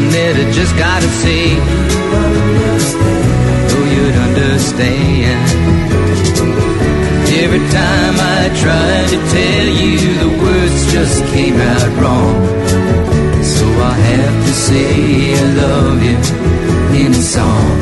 [0.00, 1.54] That I just gotta say.
[3.68, 5.44] Though you'd understand.
[7.42, 12.36] Every time I tried to tell you, the words just came out wrong.
[13.42, 17.81] So I have to say I love you in a song.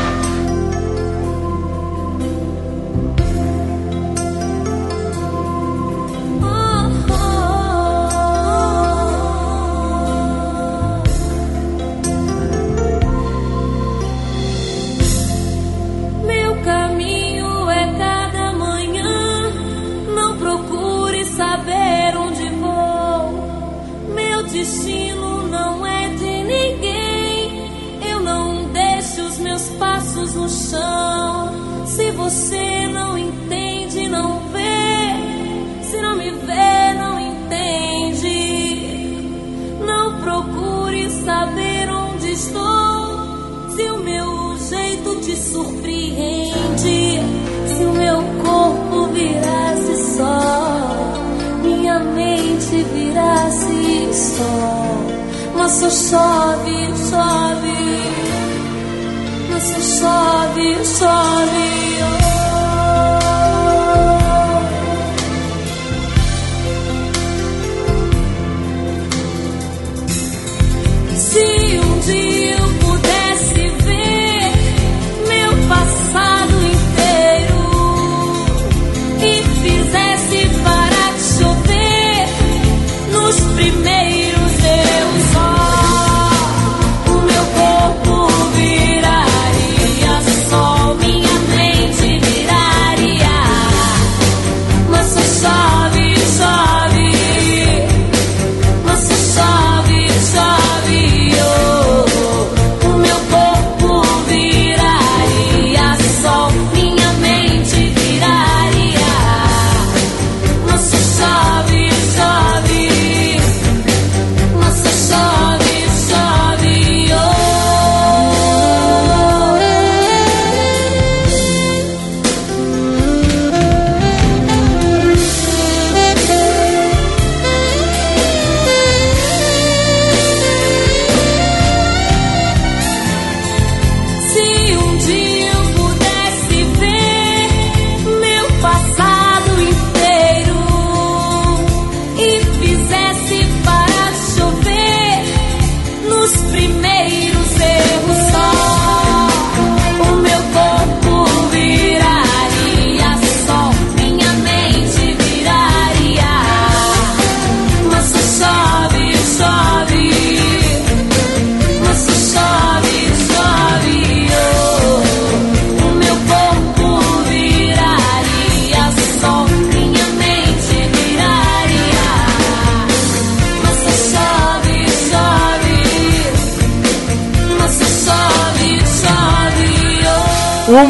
[55.71, 57.73] Só chove, chove,
[59.57, 62.20] só chove, chove.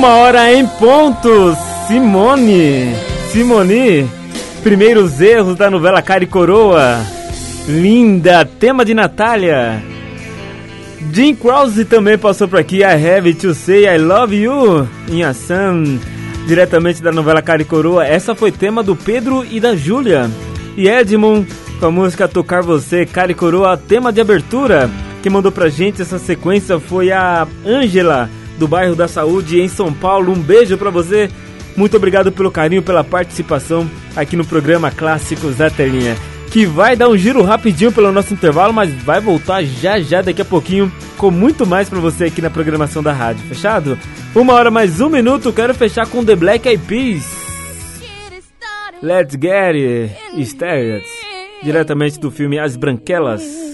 [0.01, 2.95] Uma hora em ponto, Simone.
[3.29, 4.09] Simone,
[4.63, 6.97] primeiros erros da novela Cara e Coroa.
[7.67, 9.79] Linda, tema de Natália.
[11.13, 12.77] Jim Krause também passou por aqui.
[12.77, 15.83] I have to say I love you em ação,
[16.47, 18.03] diretamente da novela Cara e Coroa.
[18.03, 20.31] Essa foi tema do Pedro e da Júlia.
[20.75, 21.47] E Edmund
[21.79, 24.89] com a música Tocar Você, Cara e Coroa, tema de abertura.
[25.21, 28.27] Quem mandou pra gente essa sequência foi a Ângela,
[28.61, 30.31] do bairro da Saúde, em São Paulo.
[30.31, 31.31] Um beijo pra você.
[31.75, 36.15] Muito obrigado pelo carinho, pela participação aqui no programa Clássicos da Telinha.
[36.51, 40.43] Que vai dar um giro rapidinho pelo nosso intervalo, mas vai voltar já já daqui
[40.43, 43.97] a pouquinho com muito mais pra você aqui na programação da rádio, fechado?
[44.35, 47.23] Uma hora mais um minuto, quero fechar com The Black Eyed Peas.
[49.01, 51.03] Let's Get It Started,
[51.63, 53.70] diretamente do filme As Branquelas.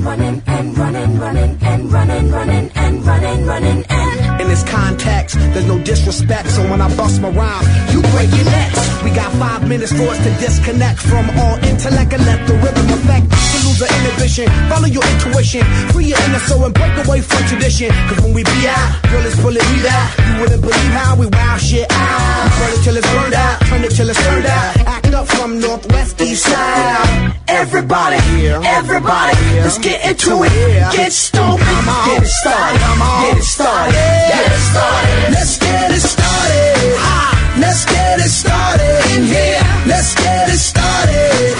[0.00, 4.40] And running, and running, running, and running, running, and running, running, and.
[4.40, 8.44] In this context, there's no disrespect, so when I bust my rhyme, you break your
[8.46, 8.80] necks.
[9.04, 12.88] We got five minutes for us to disconnect from all intellect and let the rhythm
[12.96, 13.28] affect.
[13.30, 17.44] To lose the inhibition, follow your intuition, free your inner soul and break away from
[17.44, 17.90] tradition.
[18.08, 20.08] Cause when we be out, girl, it's pulling me out.
[20.18, 22.48] You wouldn't believe how we wow shit out.
[22.58, 24.99] Burn it till it's burned out, turn it till it's turned out.
[25.20, 27.34] Up from northwest, east side.
[27.46, 28.16] Everybody,
[28.64, 30.50] everybody, let's get into it.
[30.96, 31.60] Get stupid,
[32.08, 32.80] get it started,
[33.20, 35.32] get it started, get it started.
[35.36, 37.60] Let's get it started.
[37.60, 39.60] Let's get it started in here.
[39.84, 41.52] Let's get it started.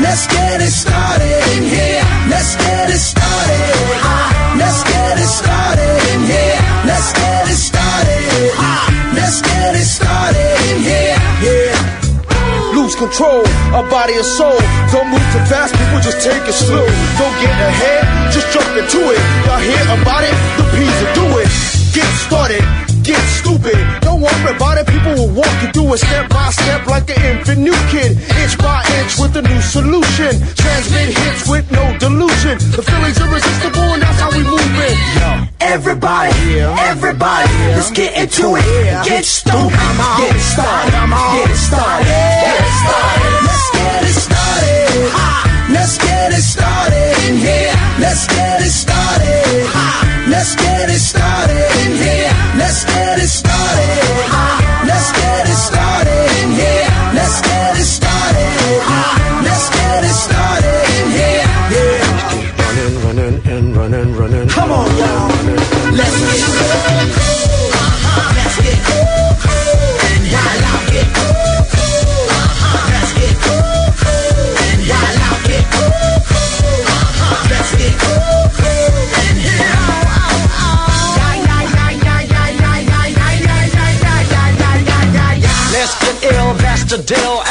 [0.00, 2.02] Let's get it started in here.
[2.30, 3.23] Let's get it started.
[13.04, 13.44] Control
[13.76, 14.56] of body and soul.
[14.88, 16.86] Don't move too fast, people just take it slow.
[17.20, 19.20] Don't get ahead, just jump into it.
[19.44, 20.32] Y'all hear about it?
[20.56, 21.48] The P's will do it.
[21.92, 22.64] Get started,
[23.04, 23.76] get stupid.
[24.00, 27.20] Don't worry about it, people will walk you through it step by step like an
[27.22, 28.16] infant new kid.
[28.40, 30.32] Inch by inch with a new solution.
[30.56, 32.56] Transmit hits with no delusion.
[32.72, 34.96] The feeling's irresistible and that's how we move it.
[35.60, 38.64] Everybody, everybody, let's get into it.
[39.04, 39.70] Get stupid,
[40.18, 43.34] get it started, get it started, get it started.
[43.44, 45.10] Let's get it started.
[45.12, 45.30] Ha!
[45.72, 47.74] Let's get it started in here.
[48.00, 49.66] Let's get it started.
[49.76, 50.26] Ha!
[50.28, 52.23] Let's get it started in here.
[52.74, 54.33] Let's get it started.
[86.94, 87.43] Ill, that's the deal.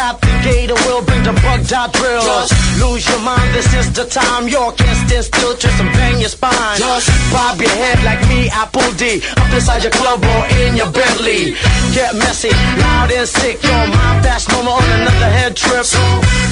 [1.53, 2.21] At the gate, the bug dot drill.
[2.21, 4.47] Just lose your mind, this is the time.
[4.47, 6.77] You can't stand still, twist and bang your spine.
[6.77, 9.21] Just bob your head like me, Apple D.
[9.37, 11.53] Up inside your club or in your Bentley.
[11.93, 13.61] Get messy, loud and sick.
[13.63, 15.85] Your mind fast, no more on another head trip.
[15.85, 15.99] So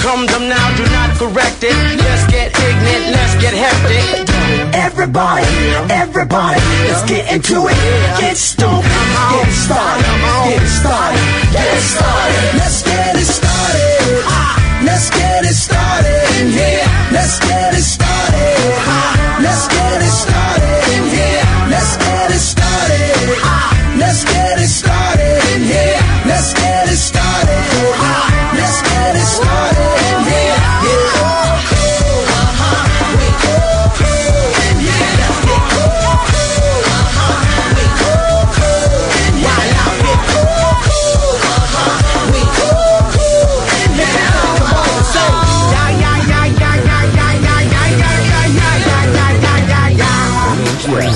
[0.02, 1.70] Come them now, do not correct it.
[1.70, 4.28] Let's get ignorant, let's get hectic.
[4.74, 5.46] Everybody,
[5.90, 7.76] everybody, let's get into it.
[8.18, 10.04] Get stupid, get started,
[10.50, 11.22] get started,
[11.52, 12.58] get it started.
[12.58, 14.24] Let's get it started.
[14.26, 14.61] Ha!
[14.84, 16.84] Let's get it started here.
[17.12, 19.11] Let's get it started.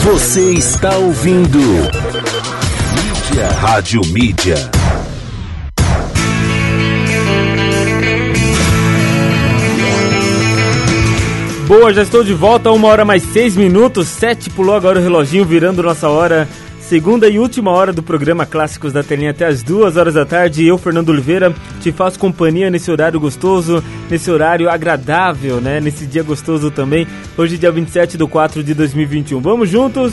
[0.07, 3.49] Você está ouvindo Mídia.
[3.59, 4.55] Rádio Mídia.
[11.67, 15.45] Boa, já estou de volta, uma hora mais seis minutos, sete pulou agora o reloginho,
[15.45, 16.49] virando nossa hora,
[16.89, 20.65] segunda e última hora do programa Clássicos da Telinha até as duas horas da tarde.
[20.67, 25.81] Eu, Fernando Oliveira, te faço companhia nesse horário gostoso, nesse horário agradável, né?
[25.81, 27.07] Nesse dia gostoso também,
[27.37, 29.41] hoje dia 27 de 4 de 2021.
[29.41, 30.13] Vamos juntos?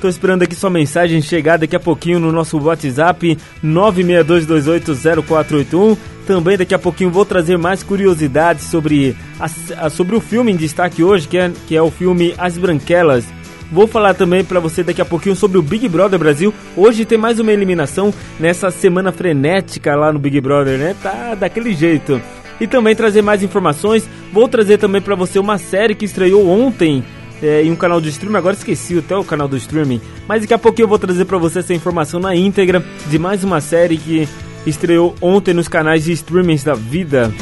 [0.00, 5.96] Tô esperando aqui sua mensagem chegar daqui a pouquinho no nosso WhatsApp 962280481.
[6.26, 9.44] Também daqui a pouquinho vou trazer mais curiosidades sobre, a,
[9.86, 13.24] a- sobre o filme em destaque hoje, que é, que é o filme As Branquelas.
[13.70, 16.52] Vou falar também para você daqui a pouquinho sobre o Big Brother Brasil.
[16.76, 20.96] Hoje tem mais uma eliminação nessa semana frenética lá no Big Brother, né?
[21.00, 22.20] Tá daquele jeito.
[22.60, 24.08] E também trazer mais informações.
[24.32, 27.04] Vou trazer também para você uma série que estreou ontem
[27.40, 29.98] é, em um canal de streaming, agora esqueci até o canal do streaming,
[30.28, 33.42] mas daqui a pouquinho eu vou trazer pra você essa informação na íntegra de mais
[33.42, 34.28] uma série que
[34.66, 37.32] estreou ontem nos canais de streamings da vida.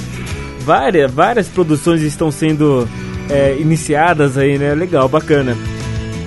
[0.60, 2.86] Várias, várias produções estão sendo
[3.28, 4.74] é, iniciadas aí, né?
[4.74, 5.56] Legal, bacana.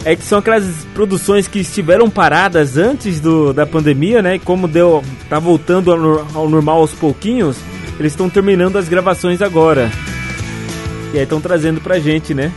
[0.04, 4.36] É que são aquelas produções que estiveram paradas antes do, da pandemia, né?
[4.36, 7.58] E como deu, tá voltando ao, ao normal aos pouquinhos,
[8.00, 9.92] eles estão terminando as gravações agora.
[11.14, 12.52] E aí estão trazendo pra gente, né?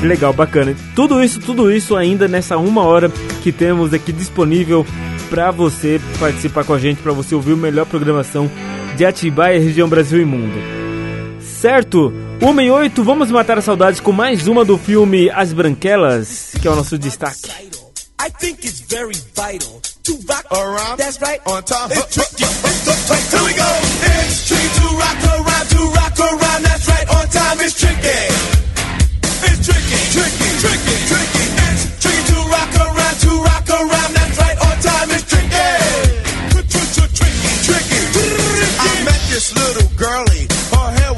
[0.00, 0.74] Que legal, bacana.
[0.94, 3.10] Tudo isso, tudo isso ainda nessa uma hora
[3.42, 4.86] que temos aqui disponível
[5.28, 8.50] pra você participar com a gente, pra você ouvir a melhor programação
[8.96, 10.85] de Atibaia, região Brasil e mundo.
[11.66, 12.12] Certo?
[12.40, 16.68] 1 e 8, vamos matar a saudade com mais uma do filme As Branquelas, que
[16.68, 17.50] é o nosso destaque.
[18.22, 20.98] I think it's very vital to rock around.
[20.98, 21.90] That's right, on time.
[21.90, 22.44] It's tricky.
[22.44, 23.34] It's tricky.
[23.34, 23.66] Here we go.
[23.98, 26.62] It's tricky to rock around, to rock around.
[26.62, 27.58] That's right, on time.
[27.58, 28.14] It's tricky.
[29.42, 31.44] It's tricky, tricky, tricky, tricky.
[31.66, 34.14] It's tricky to rock around, to rock around.
[34.14, 35.10] That's right, on time.
[35.18, 35.66] It's tricky.
[36.62, 36.94] Tricky,
[37.66, 38.00] tricky.
[38.78, 40.55] I met this little girlie.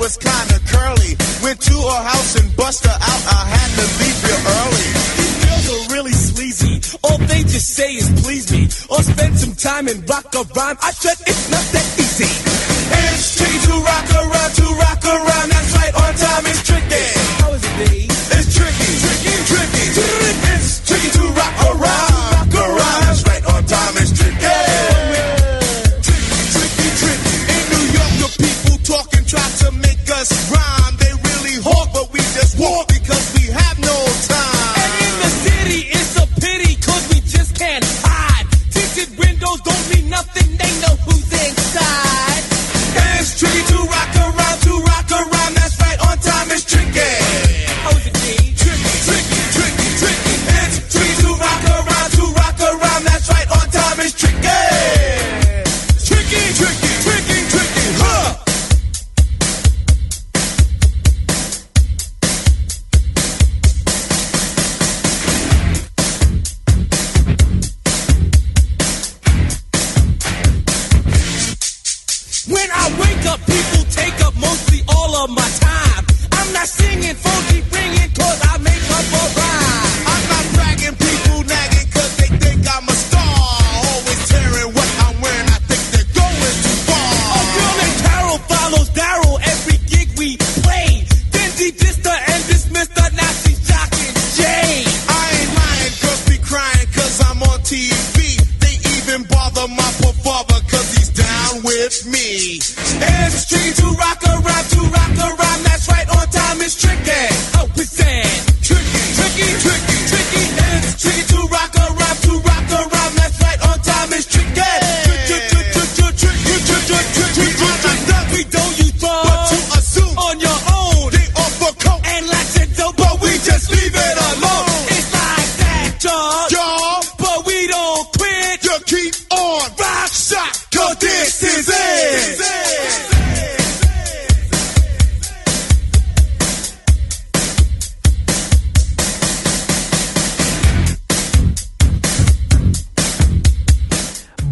[0.08, 1.12] Was kinda curly.
[1.42, 3.22] Went to her house and bust her out.
[3.28, 4.88] I had to leave here early.
[5.20, 6.80] These girls are really sleazy.
[7.04, 8.70] All they just say is please me.
[8.88, 10.78] Or spend some time and rock a rhyme.
[10.80, 12.24] I said it's not that easy.
[12.24, 15.48] It's tricky to rock around, to rock around.
[15.52, 17.04] That's right, on time it's tricky.
[17.44, 18.17] How is it, B?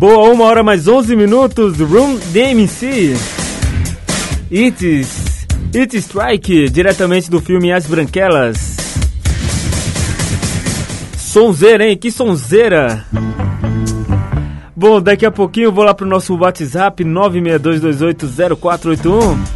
[0.09, 3.14] Boa, uma hora mais 11 minutos, Room DMC.
[4.48, 8.76] It's, It's Strike, diretamente do filme As Branquelas.
[11.18, 11.96] Sonzeira, hein?
[11.96, 13.04] Que sonzeira!
[14.76, 19.55] Bom, daqui a pouquinho eu vou lá pro nosso WhatsApp 962280481.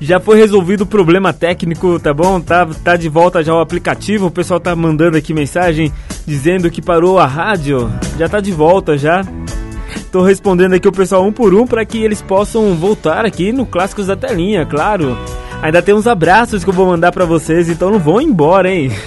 [0.00, 2.40] Já foi resolvido o problema técnico, tá bom?
[2.40, 4.26] Tá, tá de volta já o aplicativo.
[4.26, 5.92] O pessoal tá mandando aqui mensagem
[6.26, 7.90] dizendo que parou a rádio.
[8.18, 9.22] Já tá de volta já.
[10.10, 13.66] Tô respondendo aqui o pessoal um por um para que eles possam voltar aqui no
[13.66, 15.16] Clássicos da Telinha, claro.
[15.62, 18.92] Ainda tem uns abraços que eu vou mandar para vocês, então não vão embora, hein?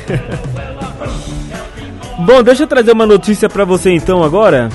[2.26, 4.70] Bom, deixa eu trazer uma notícia para você então agora.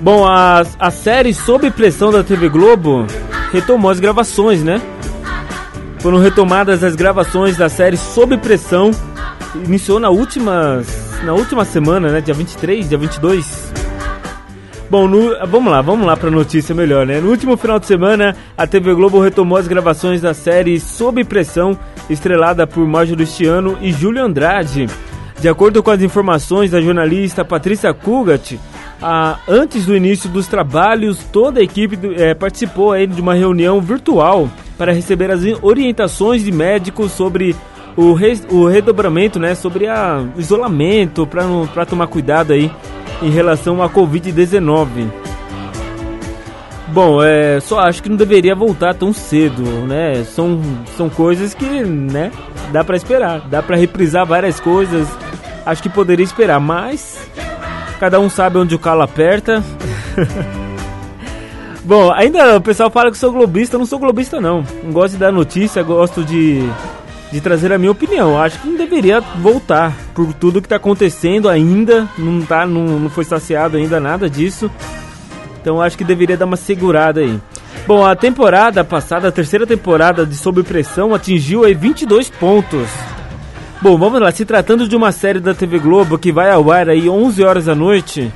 [0.00, 3.06] Bom, a, a série Sob Pressão da TV Globo
[3.52, 4.80] retomou as gravações, né?
[6.00, 8.90] Foram retomadas as gravações da série Sob Pressão.
[9.54, 10.82] Iniciou na última,
[11.24, 12.20] na última semana, né?
[12.20, 13.72] Dia 23, dia 22.
[14.88, 17.18] Bom, no, vamos lá, vamos lá para a notícia melhor, né?
[17.18, 21.76] No último final de semana, a TV Globo retomou as gravações da série Sob Pressão,
[22.08, 24.86] estrelada por Márcio Luciano e Júlio Andrade.
[25.40, 28.58] De acordo com as informações da jornalista Patrícia Kugat,
[29.08, 33.80] ah, antes do início dos trabalhos, toda a equipe eh, participou aí de uma reunião
[33.80, 37.54] virtual para receber as orientações de médicos sobre
[37.96, 42.68] o, re, o redobramento, né, sobre a, o isolamento, para tomar cuidado aí
[43.22, 45.08] em relação à Covid-19.
[46.88, 50.24] Bom, é, só acho que não deveria voltar tão cedo, né?
[50.24, 50.60] São,
[50.96, 52.32] são coisas que, né,
[52.72, 55.06] dá para esperar, dá para reprisar várias coisas.
[55.64, 57.20] Acho que poderia esperar, mas
[57.98, 59.62] cada um sabe onde o calo aperta.
[61.84, 64.64] Bom, ainda o pessoal fala que sou globista, eu não sou globista não.
[64.90, 66.68] Gosto de dar notícia, gosto de,
[67.30, 68.36] de trazer a minha opinião.
[68.36, 73.08] Acho que não deveria voltar por tudo que está acontecendo ainda, não tá, não, não
[73.08, 74.68] foi saciado ainda nada disso.
[75.60, 77.40] Então acho que deveria dar uma segurada aí.
[77.86, 82.88] Bom, a temporada passada, a terceira temporada de Sob Pressão, atingiu aí 22 pontos.
[83.80, 86.88] Bom, vamos lá, se tratando de uma série da TV Globo que vai ao ar
[86.88, 88.32] aí 11 horas da noite,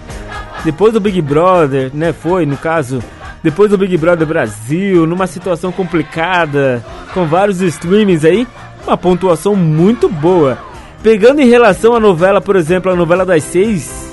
[0.64, 3.02] depois do Big Brother, né, foi no caso,
[3.42, 6.84] depois do Big Brother Brasil, numa situação complicada,
[7.14, 8.46] com vários streamings aí,
[8.86, 10.58] uma pontuação muito boa.
[11.02, 14.12] Pegando em relação à novela, por exemplo, a novela das seis,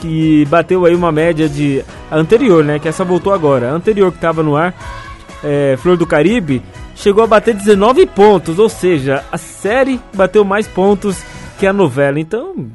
[0.00, 1.82] que bateu aí uma média de.
[2.10, 2.78] A anterior, né?
[2.78, 3.70] Que essa voltou agora.
[3.70, 4.74] A anterior que estava no ar,
[5.42, 6.62] é, Flor do Caribe,
[6.96, 8.58] chegou a bater 19 pontos.
[8.58, 11.22] Ou seja, a série bateu mais pontos
[11.58, 12.18] que a novela.
[12.18, 12.66] Então.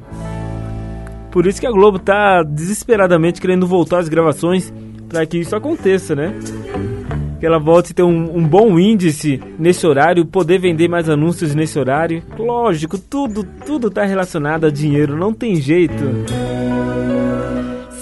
[1.30, 4.72] Por isso que a Globo tá desesperadamente querendo voltar às gravações
[5.08, 6.38] para que isso aconteça, né?
[7.40, 11.54] Que ela volte a ter um, um bom índice nesse horário, poder vender mais anúncios
[11.54, 12.22] nesse horário.
[12.38, 15.94] Lógico, tudo, tudo tá relacionado a dinheiro, não tem jeito.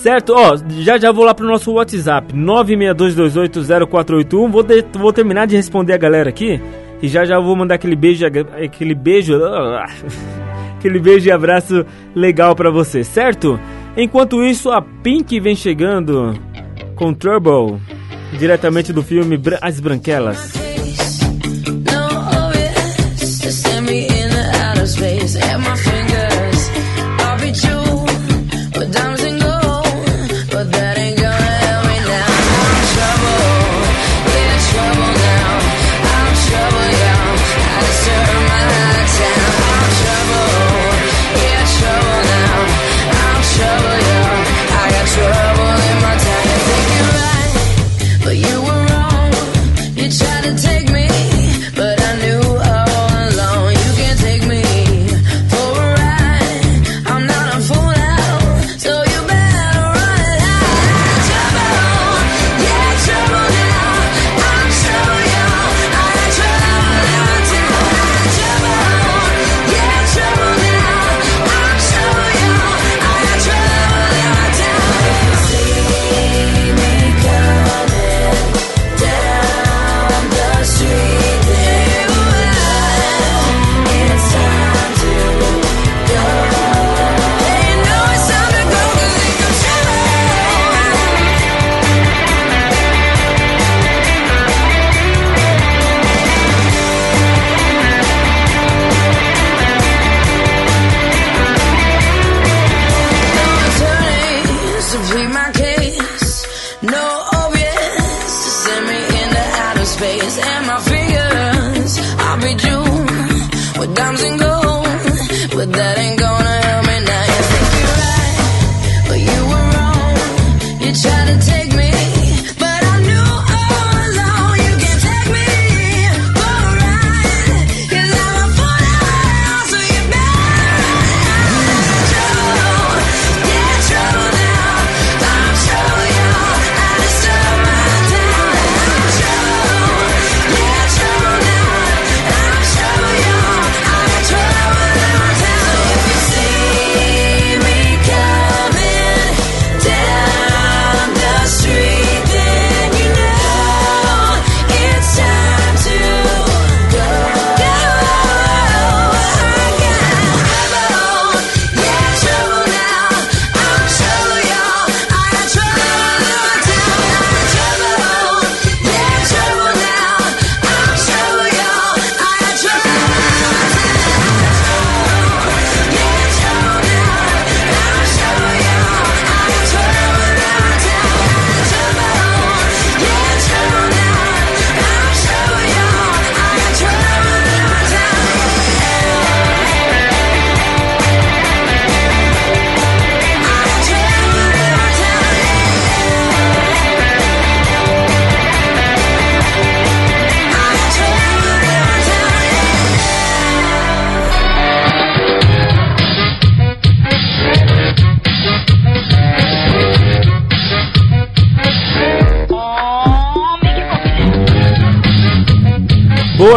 [0.03, 4.51] Certo, ó, já já vou lá pro nosso WhatsApp, 962280481.
[4.51, 6.59] Vou, de, vou terminar de responder a galera aqui
[7.03, 9.35] e já já vou mandar aquele beijo, aquele beijo,
[10.79, 11.85] aquele beijo e abraço
[12.15, 13.61] legal para você, certo?
[13.95, 16.33] Enquanto isso, a Pink vem chegando
[16.95, 17.79] com Trouble,
[18.39, 20.71] diretamente do filme As Branquelas.
[25.61, 25.90] But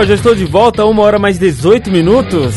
[0.04, 2.54] Boa, já estou de volta, uma hora mais 18 minutos.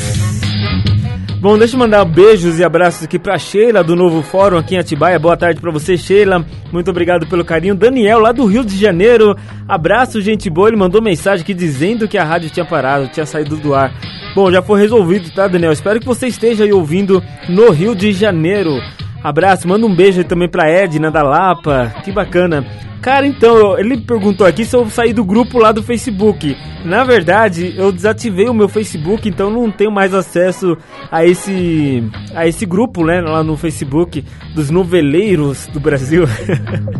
[1.39, 4.79] Bom, deixa eu mandar beijos e abraços aqui pra Sheila do Novo Fórum aqui em
[4.79, 5.17] Atibaia.
[5.17, 6.45] Boa tarde pra você, Sheila.
[6.73, 7.77] Muito obrigado pelo carinho.
[7.77, 9.37] Daniel, lá do Rio de Janeiro.
[9.69, 10.67] Abraço, gente boa.
[10.67, 13.95] Ele mandou mensagem aqui dizendo que a rádio tinha parado, tinha saído do ar.
[14.35, 15.71] Bom, já foi resolvido, tá, Daniel?
[15.71, 18.81] Espero que você esteja aí ouvindo no Rio de Janeiro.
[19.27, 21.93] Abraço, manda um beijo também pra Edna da Lapa.
[22.05, 22.65] Que bacana.
[23.03, 26.57] Cara, então, ele perguntou aqui se eu saí do grupo lá do Facebook.
[26.85, 30.79] Na verdade, eu desativei o meu Facebook, então não tenho mais acesso
[31.11, 34.25] a esse a esse grupo, né, lá no Facebook
[34.55, 36.23] dos noveleiros do Brasil.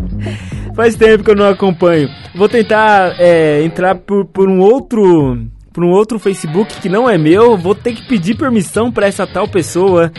[0.75, 2.09] Faz tempo que eu não acompanho.
[2.35, 5.47] Vou tentar é, entrar por, por um outro
[5.77, 9.27] por um outro Facebook que não é meu, vou ter que pedir permissão para essa
[9.27, 10.11] tal pessoa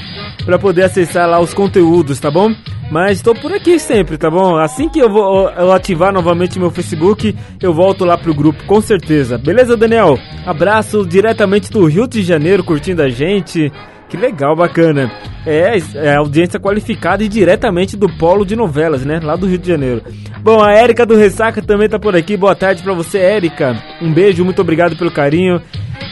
[0.46, 2.54] para poder acessar lá os conteúdos, tá bom?
[2.92, 4.56] Mas estou por aqui sempre, tá bom?
[4.56, 8.80] Assim que eu vou eu ativar novamente meu Facebook, eu volto lá pro grupo, com
[8.80, 9.36] certeza.
[9.36, 10.20] Beleza, Daniel?
[10.46, 13.72] Abraço diretamente do Rio de Janeiro, curtindo a gente.
[14.10, 15.12] Que legal, bacana.
[15.46, 19.20] É, é audiência qualificada e diretamente do polo de novelas, né?
[19.22, 20.02] Lá do Rio de Janeiro.
[20.42, 22.38] Bom, a Érica do Ressaca também tá por aqui.
[22.38, 23.76] Boa tarde para você, Érica.
[24.02, 25.62] Um beijo, muito obrigado pelo carinho.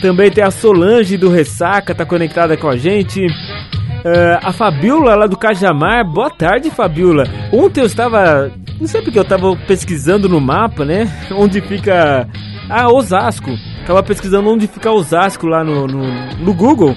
[0.02, 3.26] Também tem a Solange do Ressaca, tá conectada com a gente.
[3.26, 7.24] Uh, a Fabiola lá do Cajamar, boa tarde Fabiola.
[7.52, 11.10] Ontem eu estava, não sei porque eu estava pesquisando no mapa, né?
[11.32, 12.28] Onde fica.
[12.70, 13.52] Ah, Osasco.
[13.86, 16.04] Tava pesquisando onde fica Osasco lá no, no,
[16.40, 16.96] no Google.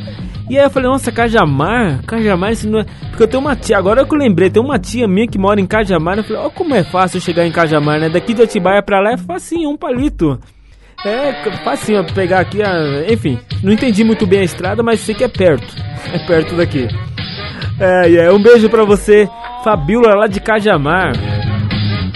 [0.48, 2.86] E aí eu falei, nossa, Cajamar, Cajamar, isso não é...
[3.10, 5.60] Porque eu tenho uma tia, agora que eu lembrei, tem uma tia minha que mora
[5.60, 8.08] em Cajamar, eu falei, ó como é fácil chegar em Cajamar, né?
[8.08, 10.38] Daqui de Atibaia pra lá é facinho, um palito.
[11.04, 12.58] É facinho pegar aqui,
[13.08, 15.66] enfim, não entendi muito bem a estrada, mas sei que é perto,
[16.12, 16.88] é perto daqui.
[17.78, 19.28] É, é, um beijo pra você,
[19.62, 21.12] Fabiola lá de Cajamar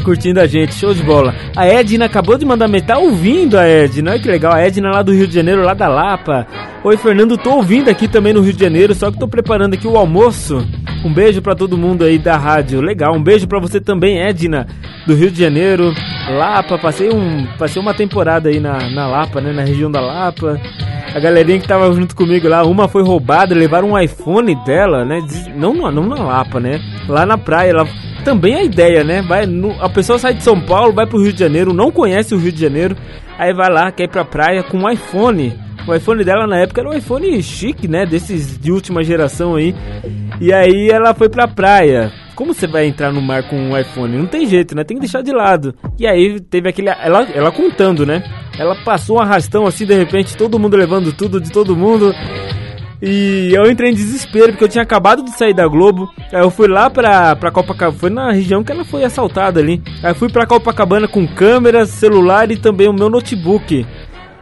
[0.03, 1.35] curtindo a gente, show de bola.
[1.57, 4.91] A Edna acabou de mandar metal tá ouvindo a Edna, olha que legal, a Edna
[4.91, 6.47] lá do Rio de Janeiro, lá da Lapa.
[6.85, 9.87] Oi Fernando, tô ouvindo aqui também no Rio de Janeiro, só que tô preparando aqui
[9.87, 10.67] o almoço.
[11.05, 13.15] Um beijo para todo mundo aí da rádio, legal.
[13.15, 14.67] Um beijo para você também, Edna,
[15.07, 15.95] do Rio de Janeiro,
[16.29, 16.77] Lapa.
[16.79, 20.61] Passei, um, passei uma temporada aí na, na Lapa, né, na região da Lapa.
[21.15, 25.21] A galerinha que tava junto comigo lá, uma foi roubada, levaram um iPhone dela, né?
[25.55, 26.81] Não, não na Lapa, né?
[27.09, 27.87] Lá na praia, ela
[28.23, 29.23] também a ideia, né?
[29.23, 32.35] Vai no, a pessoa sai de São Paulo, vai pro Rio de Janeiro, não conhece
[32.35, 32.97] o Rio de Janeiro,
[33.39, 35.59] aí vai lá, quer ir pra praia com um iPhone.
[35.87, 38.07] O iPhone dela na época era um iPhone chique, né?
[38.07, 39.75] Desses de última geração aí.
[40.41, 42.13] E aí ela foi pra praia.
[42.37, 44.17] Como você vai entrar no mar com um iPhone?
[44.17, 44.85] Não tem jeito, né?
[44.85, 45.75] Tem que deixar de lado.
[45.99, 46.89] E aí teve aquele.
[46.89, 48.23] Ela, ela contando, né?
[48.59, 52.15] Ela passou um arrastão assim, de repente, todo mundo levando tudo de todo mundo.
[53.05, 56.09] E eu entrei em desespero porque eu tinha acabado de sair da Globo.
[56.33, 59.83] Aí eu fui lá pra, pra Copacabana, foi na região que ela foi assaltada ali.
[60.05, 63.85] Aí fui pra Copacabana com câmera, celular e também o meu notebook.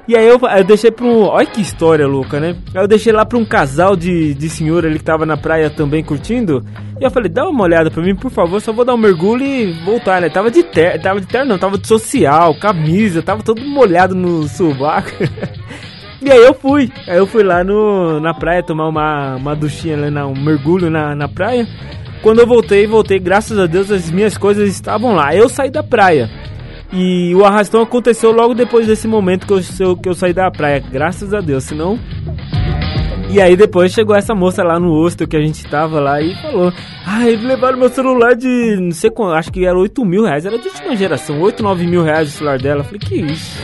[0.07, 1.23] E aí eu, eu deixei pra um.
[1.23, 2.55] Olha que história louca, né?
[2.75, 5.71] Aí eu deixei lá pra um casal de, de senhor ali que tava na praia
[5.71, 6.63] também curtindo.
[7.01, 9.43] E eu falei, dá uma olhada pra mim, por favor, só vou dar um mergulho
[9.43, 10.29] e voltar, né?
[10.29, 14.47] Tava de terno, tava de terno não, tava de social, camisa, tava todo molhado no
[14.49, 15.13] sovaco.
[16.23, 16.91] E aí eu fui.
[17.07, 21.15] Aí eu fui lá no, na praia tomar uma, uma duchinha, né, um mergulho na,
[21.15, 21.67] na praia.
[22.23, 25.35] Quando eu voltei, voltei, graças a Deus, as minhas coisas estavam lá.
[25.35, 26.29] Eu saí da praia.
[26.93, 30.81] E o arrastão aconteceu logo depois desse momento que eu, que eu saí da praia.
[30.81, 31.99] Graças a Deus, senão.
[33.31, 36.35] E aí depois chegou essa moça lá no hostel que a gente tava lá e
[36.43, 36.73] falou:
[37.07, 38.77] Ah, eles levaram meu celular de.
[38.81, 41.87] não sei quanto, acho que era 8 mil reais, era de última geração, 8, 9
[41.87, 42.81] mil reais o celular dela.
[42.81, 43.63] Eu falei, que isso?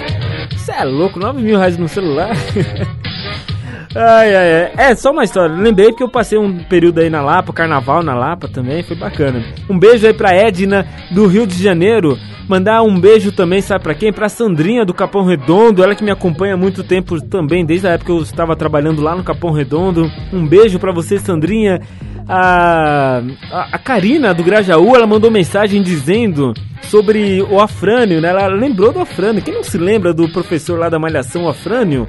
[0.50, 2.30] Você é louco, 9 mil reais no celular?
[3.94, 4.72] ai, ai, ai.
[4.90, 5.54] É, só uma história.
[5.54, 9.44] Lembrei que eu passei um período aí na Lapa, carnaval na Lapa também, foi bacana.
[9.68, 12.18] Um beijo aí pra Edna, do Rio de Janeiro.
[12.48, 14.12] Mandar um beijo também, sabe pra quem?
[14.12, 17.90] Pra Sandrinha do Capão Redondo, ela que me acompanha há muito tempo também, desde a
[17.90, 20.08] época que eu estava trabalhando lá no Capão Redondo.
[20.32, 21.80] Um beijo pra você, Sandrinha.
[22.28, 23.22] A,
[23.52, 28.30] a, Karina do Grajaú, ela mandou mensagem dizendo sobre o Afrânio, né?
[28.30, 29.42] Ela lembrou do Afrânio.
[29.42, 32.08] Quem não se lembra do professor lá da Malhação, Afrânio?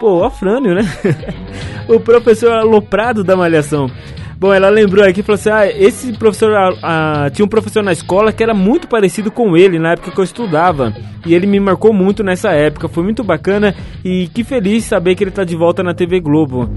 [0.00, 0.82] Pô, o Afrânio, né?
[1.86, 3.90] o professor aloprado da Malhação.
[4.38, 6.52] Bom, ela lembrou aqui e falou assim: ah, esse professor.
[6.80, 10.20] Ah, tinha um professor na escola que era muito parecido com ele na época que
[10.20, 10.94] eu estudava.
[11.26, 12.88] E ele me marcou muito nessa época.
[12.88, 13.74] Foi muito bacana
[14.04, 16.70] e que feliz saber que ele está de volta na TV Globo.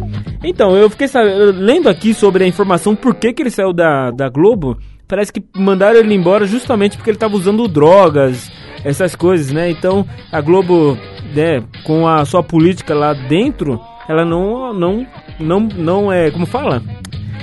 [0.43, 4.09] Então, eu fiquei sabendo, lendo aqui sobre a informação por que, que ele saiu da,
[4.09, 4.79] da Globo.
[5.07, 8.51] Parece que mandaram ele embora justamente porque ele estava usando drogas,
[8.83, 9.69] essas coisas, né?
[9.69, 10.97] Então a Globo,
[11.35, 15.07] né, com a sua política lá dentro, ela não, não,
[15.39, 16.81] não, não é, como fala?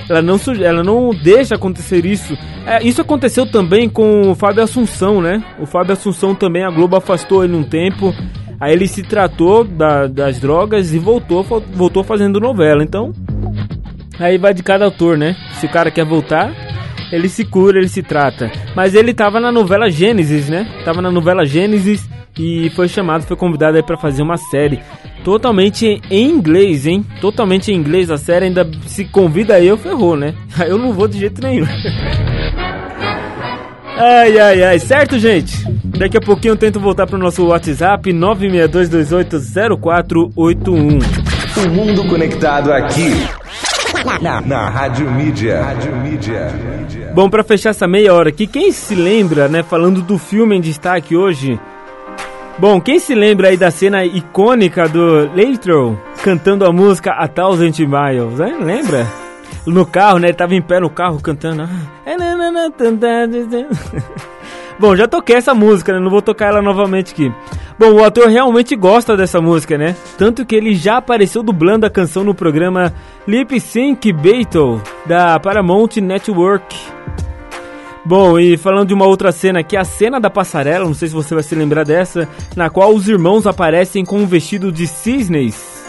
[0.09, 2.35] Ela não, ela não deixa acontecer isso.
[2.65, 5.43] É, isso aconteceu também com o Fábio Assunção, né?
[5.59, 8.13] O Fábio Assunção também, a Globo afastou ele um tempo.
[8.59, 12.83] Aí ele se tratou da, das drogas e voltou, voltou fazendo novela.
[12.83, 13.13] Então,
[14.19, 15.35] aí vai de cada autor, né?
[15.53, 16.51] Se o cara quer voltar,
[17.11, 18.51] ele se cura, ele se trata.
[18.75, 20.67] Mas ele tava na novela Gênesis, né?
[20.83, 24.79] Tava na novela Gênesis e foi chamado, foi convidado aí para fazer uma série.
[25.23, 27.05] Totalmente em inglês, hein?
[27.21, 30.33] Totalmente em inglês a série, ainda se convida eu, ferrou, né?
[30.65, 31.67] Eu não vou de jeito nenhum.
[34.01, 35.61] Ai, ai, ai, certo, gente?
[35.83, 41.03] Daqui a pouquinho eu tento voltar pro nosso WhatsApp 962280481.
[41.57, 43.11] O mundo conectado aqui
[44.21, 45.61] na, na Rádio Mídia.
[45.61, 46.47] Rádio Mídia.
[47.13, 50.61] Bom, pra fechar essa meia hora aqui, quem se lembra, né, falando do filme em
[50.61, 51.59] destaque hoje?
[52.59, 57.71] Bom, quem se lembra aí da cena icônica do Leitro cantando a música A Thousand
[57.71, 58.57] Miles, hein?
[58.61, 59.07] lembra?
[59.65, 61.63] No carro, né, ele tava em pé no carro cantando.
[64.77, 65.99] Bom, já toquei essa música, né?
[65.99, 67.31] Não vou tocar ela novamente aqui.
[67.77, 69.95] Bom, o ator realmente gosta dessa música, né?
[70.17, 72.93] Tanto que ele já apareceu dublando a canção no programa
[73.25, 76.75] Lip Sync Battle da Paramount Network.
[78.05, 81.13] Bom, e falando de uma outra cena aqui, a cena da passarela, não sei se
[81.13, 85.83] você vai se lembrar dessa, na qual os irmãos aparecem com um vestido de cisnes.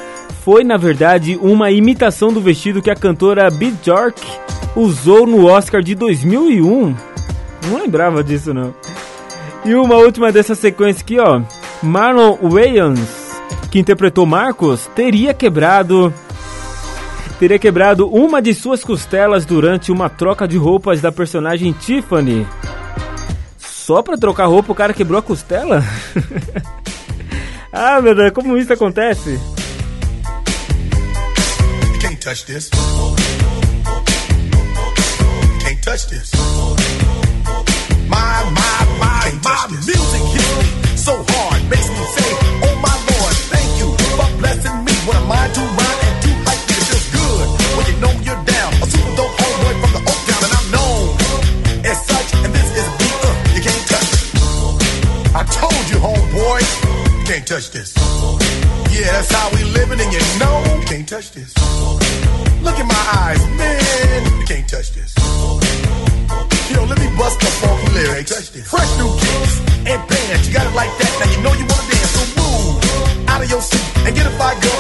[0.45, 4.21] Foi, na verdade, uma imitação do vestido que a cantora Bjork
[4.75, 6.95] usou no Oscar de 2001.
[7.69, 8.75] Não lembrava disso, não.
[9.65, 11.43] E uma última dessa sequência aqui, ó.
[11.83, 16.13] Marlon Wayans, que interpretou Marcos, teria quebrado
[17.41, 22.47] teria quebrado uma de suas costelas durante uma troca de roupas da personagem Tiffany.
[23.57, 25.83] Só pra trocar roupa o cara quebrou a costela?
[27.73, 29.41] ah, meu Deus, como isso acontece?
[32.03, 32.69] Can't touch this.
[35.65, 36.31] Can't touch this.
[38.07, 41.40] My, my, my, my music hits me so hard,
[57.51, 57.91] touch this.
[58.95, 61.51] Yeah, that's how we living, and you know you can't touch this.
[62.63, 65.11] Look in my eyes, man, you can't touch this.
[66.71, 68.31] Yo, let me bust the funky lyrics.
[68.71, 71.11] Fresh new kicks and bands, you got it like that.
[71.19, 74.35] Now you know you wanna dance, so move out of your seat and get a
[74.39, 74.80] fire girl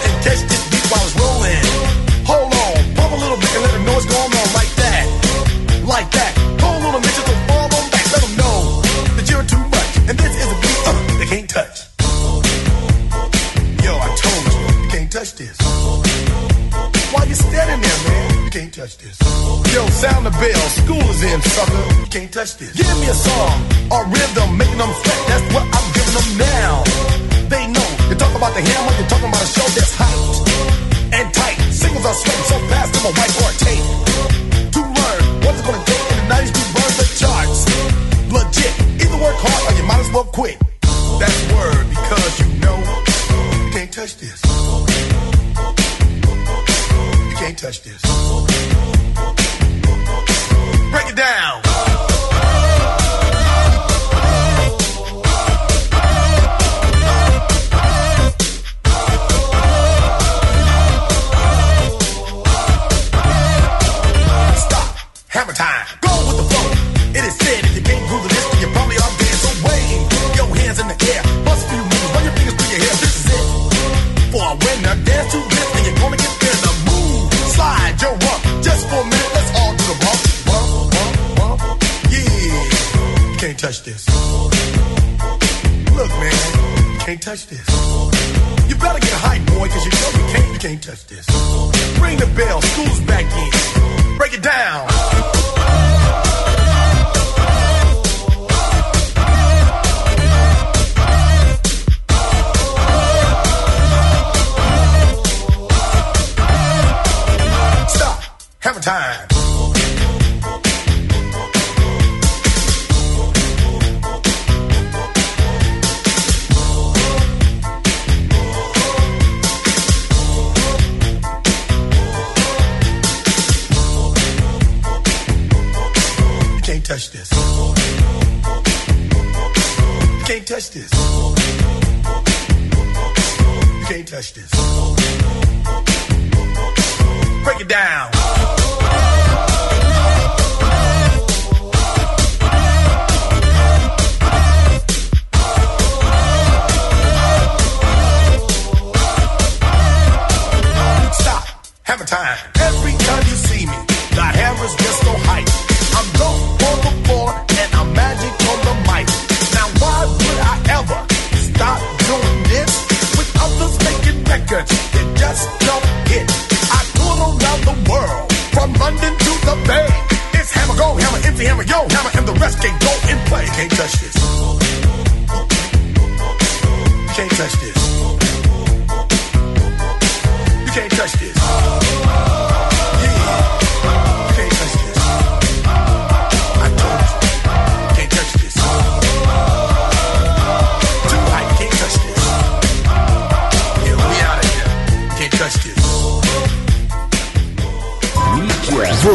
[22.10, 22.74] can't touch this.
[22.74, 23.54] Give me a song
[23.94, 25.20] or rhythm, making them sweat.
[25.30, 26.82] That's what I'm giving them now.
[27.46, 27.86] They know.
[28.10, 28.89] You talk about the hammer,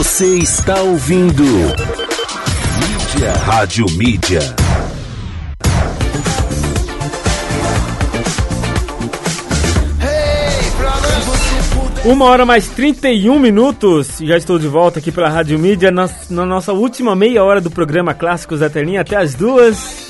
[0.06, 1.44] Você está ouvindo.
[1.44, 3.34] Mídia.
[3.44, 4.40] Rádio Mídia.
[12.06, 14.20] Uma hora mais 31 minutos.
[14.22, 17.72] Já estou de volta aqui pela Rádio Mídia na, na nossa última meia hora do
[17.72, 20.08] programa Clássicos da Telinha até as duas.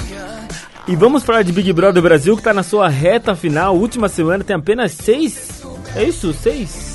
[0.90, 3.76] E vamos falar de Big Brother Brasil que está na sua reta final.
[3.76, 5.64] Última semana tem apenas seis.
[5.96, 6.32] É isso?
[6.34, 6.95] Seis?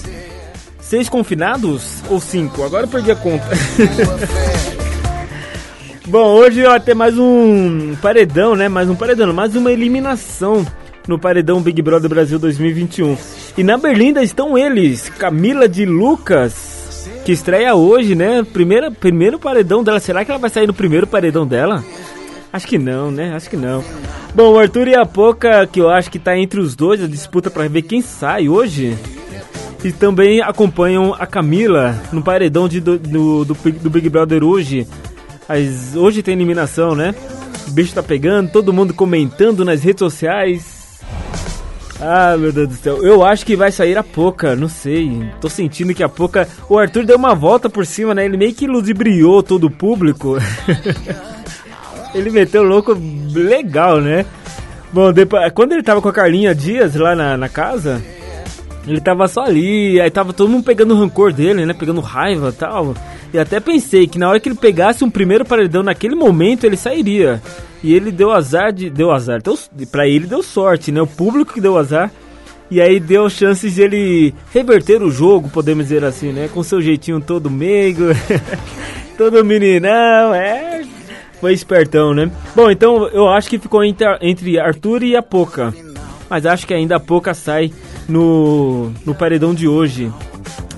[0.91, 2.03] Seis confinados?
[2.11, 2.65] Ou cinco?
[2.65, 3.47] Agora eu perdi a conta.
[6.05, 8.69] Bom, hoje vai ter mais um paredão, né?
[8.69, 10.67] Mais um paredão, mais uma eliminação
[11.07, 13.17] no paredão Big Brother Brasil 2021.
[13.57, 18.43] E na Berlinda estão eles, Camila de Lucas, que estreia hoje, né?
[18.43, 20.01] Primeira, primeiro paredão dela.
[20.01, 21.85] Será que ela vai sair no primeiro paredão dela?
[22.53, 23.33] Acho que não, né?
[23.33, 23.85] Acho que não.
[24.35, 27.07] Bom, o Arthur e a Poca, que eu acho que tá entre os dois, a
[27.07, 28.99] disputa para ver quem sai hoje.
[29.83, 34.87] E também acompanham a Camila no paredão de, do, do, do, Big Brother hoje.
[35.49, 37.15] Mas hoje tem eliminação, né?
[37.67, 41.01] O bicho tá pegando, todo mundo comentando nas redes sociais.
[41.99, 43.03] Ah, meu Deus do céu.
[43.03, 45.31] Eu acho que vai sair a Poca, não sei.
[45.41, 46.49] Tô sentindo que a Poca.
[46.69, 48.25] O Arthur deu uma volta por cima, né?
[48.25, 50.39] Ele meio que ludibriou todo o público.
[52.15, 52.97] ele meteu louco
[53.33, 54.25] legal, né?
[54.93, 58.03] Bom, depois, quando ele tava com a Carlinha Dias lá na, na casa,
[58.93, 61.73] ele tava só ali, aí tava todo mundo pegando rancor dele, né?
[61.73, 62.95] Pegando raiva e tal.
[63.33, 66.77] E até pensei que na hora que ele pegasse um primeiro paredão naquele momento ele
[66.77, 67.41] sairia.
[67.83, 68.91] E ele deu azar de.
[68.91, 69.41] Deu azar.
[69.43, 69.59] Deu,
[69.91, 71.01] pra ele deu sorte, né?
[71.01, 72.11] O público que deu azar.
[72.71, 76.49] E aí deu chances de ele reverter o jogo, podemos dizer assim, né?
[76.53, 78.05] Com seu jeitinho todo meigo,
[79.19, 80.83] todo meninão, é.
[81.41, 82.31] Foi espertão, né?
[82.55, 85.75] Bom, então eu acho que ficou entre, entre Arthur e a Poca.
[86.29, 87.73] Mas acho que ainda a Poca sai
[88.11, 90.13] no, no paredão de hoje.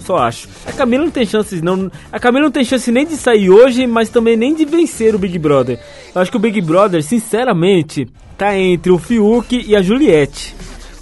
[0.00, 0.48] Só acho.
[0.66, 1.90] A Camila não tem chances não.
[2.10, 5.18] A Camila não tem chance nem de sair hoje, mas também nem de vencer o
[5.18, 5.80] Big Brother.
[6.14, 10.54] Eu acho que o Big Brother, sinceramente, tá entre o Fiuk e a Juliette.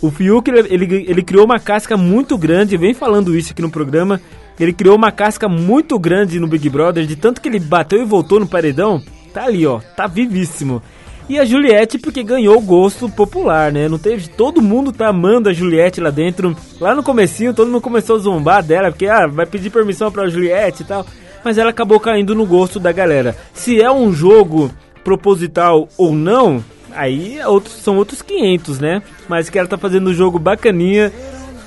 [0.02, 4.20] O Fiuk, ele, ele, criou uma casca muito grande, vem falando isso aqui no programa.
[4.58, 8.04] Ele criou uma casca muito grande no Big Brother, de tanto que ele bateu e
[8.04, 9.02] voltou no paredão.
[9.32, 10.82] Tá ali, ó, tá vivíssimo.
[11.30, 13.88] E a Juliette porque ganhou o gosto popular, né?
[13.88, 16.56] Não teve, todo mundo tá amando a Juliette lá dentro.
[16.80, 20.28] Lá no comecinho todo mundo começou a zombar dela, porque ah, vai pedir permissão pra
[20.28, 21.06] Juliette e tal.
[21.44, 23.36] Mas ela acabou caindo no gosto da galera.
[23.54, 24.72] Se é um jogo
[25.04, 29.00] proposital ou não, aí é outros, são outros 500, né?
[29.28, 31.12] Mas que ela tá fazendo um jogo bacaninha,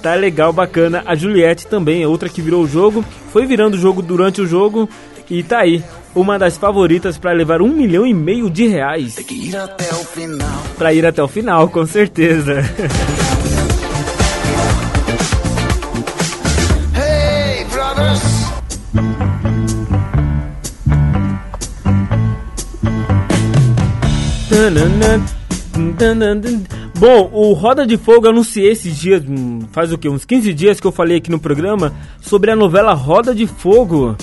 [0.01, 1.03] tá legal, bacana.
[1.05, 4.45] A Juliette também é outra que virou o jogo, foi virando o jogo durante o
[4.45, 4.89] jogo
[5.29, 5.81] e tá aí
[6.15, 9.15] uma das favoritas para levar um milhão e meio de reais.
[9.15, 10.63] Tem que ir até o final.
[10.77, 12.61] Para ir até o final, com certeza.
[16.95, 18.21] Hey, brothers.
[26.99, 30.07] Bom, o Roda de Fogo anunciei esses dias, hum, faz o que?
[30.07, 34.15] Uns 15 dias que eu falei aqui no programa sobre a novela Roda de Fogo.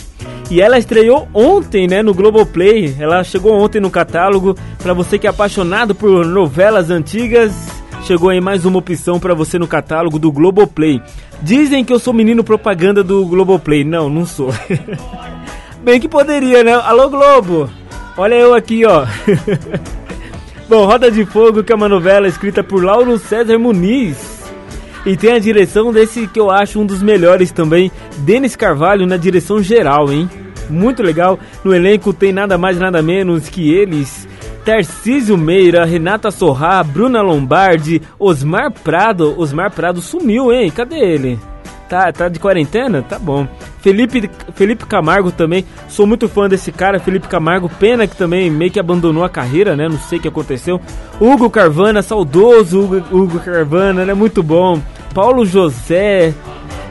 [0.50, 2.96] E ela estreou ontem, né, no Globoplay.
[2.98, 4.56] Ela chegou ontem no catálogo.
[4.82, 7.52] Para você que é apaixonado por novelas antigas,
[8.02, 11.00] chegou aí mais uma opção para você no catálogo do Globoplay.
[11.42, 13.84] Dizem que eu sou menino propaganda do Globoplay.
[13.84, 14.52] Não, não sou.
[15.84, 16.74] Bem que poderia, né?
[16.74, 17.70] Alô Globo.
[18.16, 19.06] Olha eu aqui, ó.
[20.70, 24.40] Bom, Roda de Fogo, que é uma novela escrita por Lauro César Muniz.
[25.04, 29.16] E tem a direção desse que eu acho um dos melhores também, Denis Carvalho na
[29.16, 30.30] direção geral, hein?
[30.68, 31.40] Muito legal.
[31.64, 34.28] No elenco tem nada mais nada menos que eles:
[34.64, 39.34] Tarcísio Meira, Renata Sorrá, Bruna Lombardi, Osmar Prado.
[39.36, 40.70] Osmar Prado sumiu, hein?
[40.70, 41.49] Cadê ele?
[41.90, 43.02] Tá, tá de quarentena?
[43.02, 43.48] Tá bom.
[43.80, 45.64] Felipe, Felipe Camargo também.
[45.88, 47.68] Sou muito fã desse cara, Felipe Camargo.
[47.68, 49.88] Pena que também meio que abandonou a carreira, né?
[49.88, 50.80] Não sei o que aconteceu.
[51.20, 54.14] Hugo Carvana, saudoso Hugo, Hugo Carvana, né?
[54.14, 54.80] Muito bom.
[55.12, 56.32] Paulo José.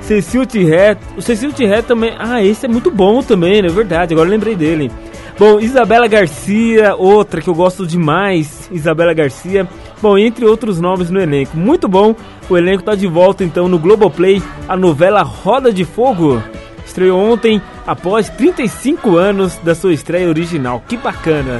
[0.02, 0.98] Cecil Tirré.
[1.16, 2.14] O Cecil Tirré também.
[2.20, 3.70] Ah, esse é muito bom também, né?
[3.70, 4.92] Verdade, agora lembrei dele.
[5.40, 9.66] Bom, Isabela Garcia, outra que eu gosto demais, Isabela Garcia.
[10.02, 11.56] Bom, entre outros nomes no elenco.
[11.56, 12.14] Muito bom,
[12.50, 16.42] o elenco tá de volta então no Globoplay, a novela Roda de Fogo.
[16.86, 20.84] Estreou ontem, após 35 anos da sua estreia original.
[20.88, 21.60] Que bacana!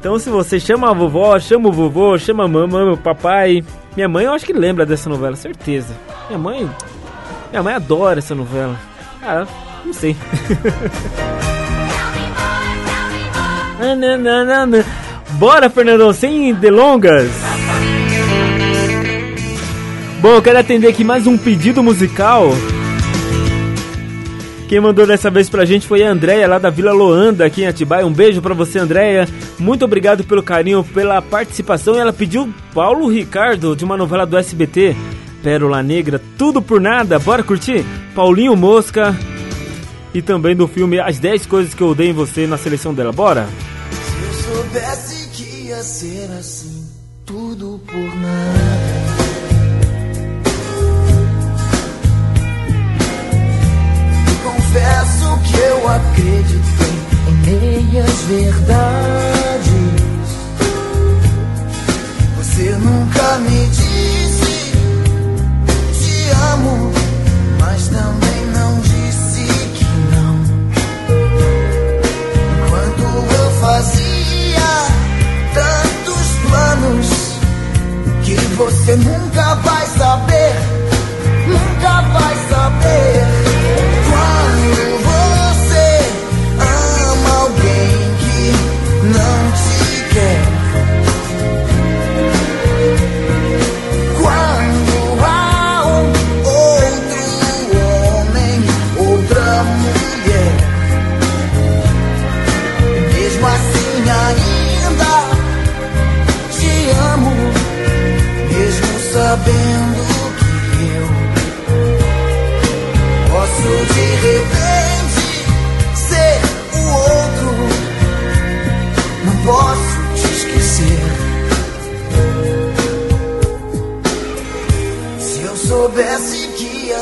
[0.00, 3.64] Então se você chama a vovó, chama o vovô, chama a mamãe, o papai.
[3.96, 5.94] Minha mãe eu acho que lembra dessa novela, certeza.
[6.28, 6.70] Minha mãe.
[7.50, 8.76] Minha mãe adora essa novela.
[9.22, 9.46] Ah,
[9.84, 10.16] não sei.
[15.38, 17.30] Bora, Fernandão, sem delongas.
[20.20, 22.50] Bom, eu quero atender aqui mais um pedido musical.
[24.68, 27.66] Quem mandou dessa vez pra gente foi a Andréia, lá da Vila Loanda, aqui em
[27.68, 28.04] Atibaia.
[28.04, 29.28] Um beijo pra você, Andréia.
[29.60, 31.94] Muito obrigado pelo carinho, pela participação.
[31.94, 34.96] E ela pediu Paulo Ricardo, de uma novela do SBT,
[35.40, 36.20] Pérola Negra.
[36.36, 37.18] Tudo por nada.
[37.20, 37.84] Bora curtir?
[38.12, 39.16] Paulinho Mosca.
[40.12, 43.12] E também do filme As 10 Coisas que Eu Odeio em Você na seleção dela.
[43.12, 43.46] Bora?
[43.92, 46.84] Se eu soubesse que ia ser assim,
[47.24, 49.17] tudo por nada.
[54.68, 56.94] Confesso que eu acreditei
[57.28, 59.68] em meias verdades.
[62.36, 64.72] Você nunca me disse
[65.92, 66.92] te amo,
[67.58, 70.34] mas também não disse que não.
[72.66, 74.70] Enquanto eu fazia
[75.54, 77.08] tantos planos
[78.22, 80.52] que você nunca vai saber,
[81.46, 83.27] nunca vai saber.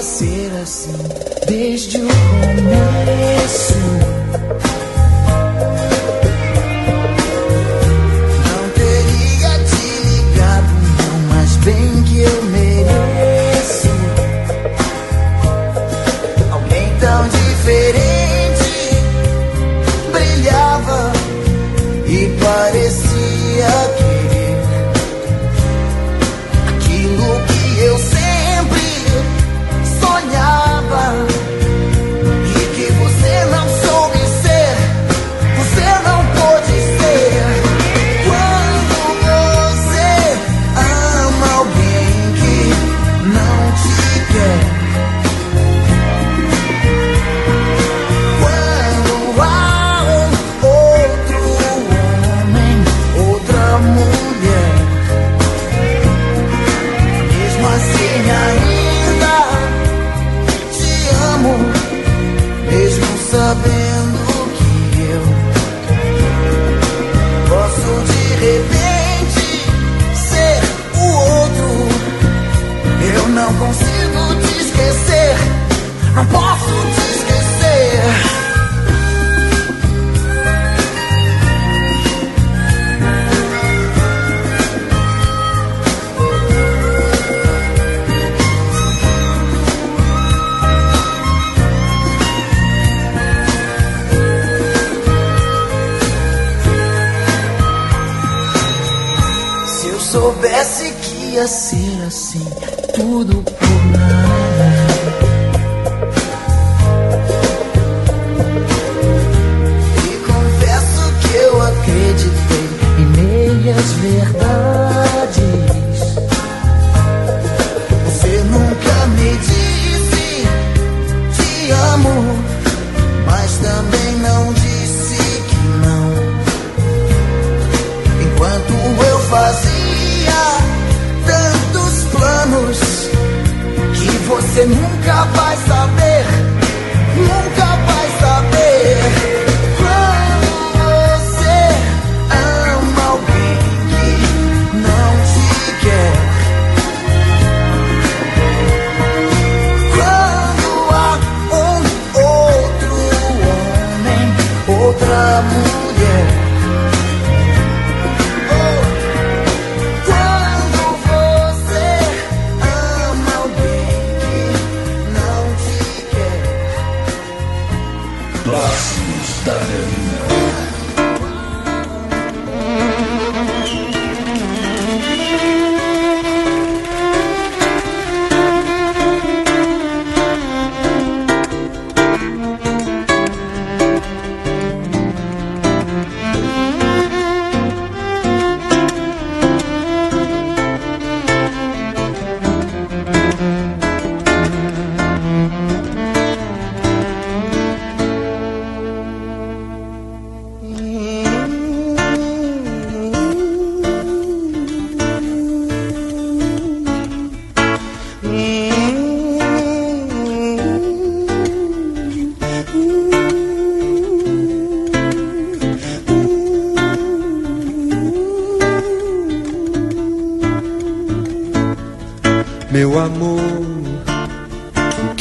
[0.06, 0.96] Ser assim
[1.48, 4.05] desde o começo.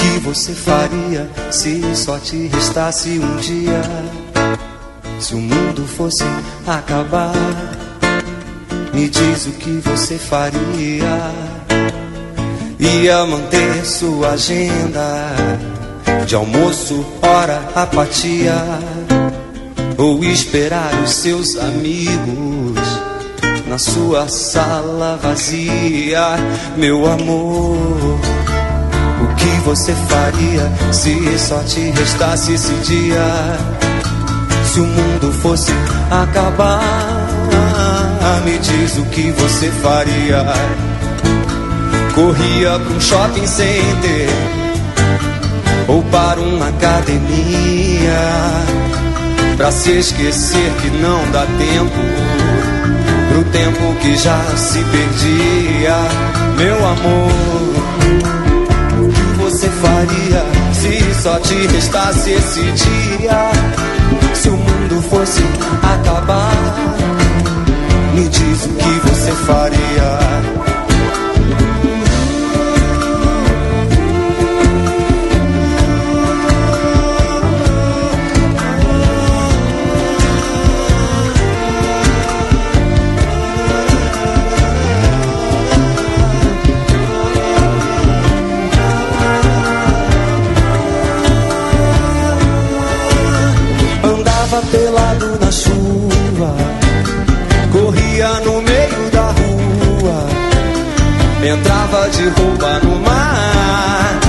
[0.06, 3.82] Que você faria se só te restasse um dia?
[5.19, 6.23] Se o mundo fosse
[6.68, 7.34] acabar,
[8.94, 11.32] me diz o que você faria.
[12.80, 15.36] Ia manter sua agenda
[16.27, 18.56] de almoço, hora, apatia,
[19.98, 22.80] ou esperar os seus amigos
[23.68, 26.38] na sua sala vazia,
[26.77, 28.05] meu amor.
[29.46, 33.24] Que você faria se só te restasse esse dia?
[34.74, 35.72] Se o mundo fosse
[36.10, 36.82] acabar,
[38.44, 40.44] me diz o que você faria.
[42.16, 44.30] Corria para um shopping center
[45.88, 48.22] ou para uma academia
[49.58, 52.02] Pra se esquecer que não dá tempo
[53.30, 55.96] Pro tempo que já se perdia
[56.58, 57.65] Meu amor
[59.66, 63.52] você faria Se só te restasse esse dia?
[64.34, 65.42] Se o mundo fosse
[65.82, 66.54] acabar
[68.14, 70.35] Me diz o que você faria
[94.76, 96.54] pelado na chuva,
[97.72, 100.28] corria no meio da rua,
[101.42, 104.20] entrava de roupa no mar,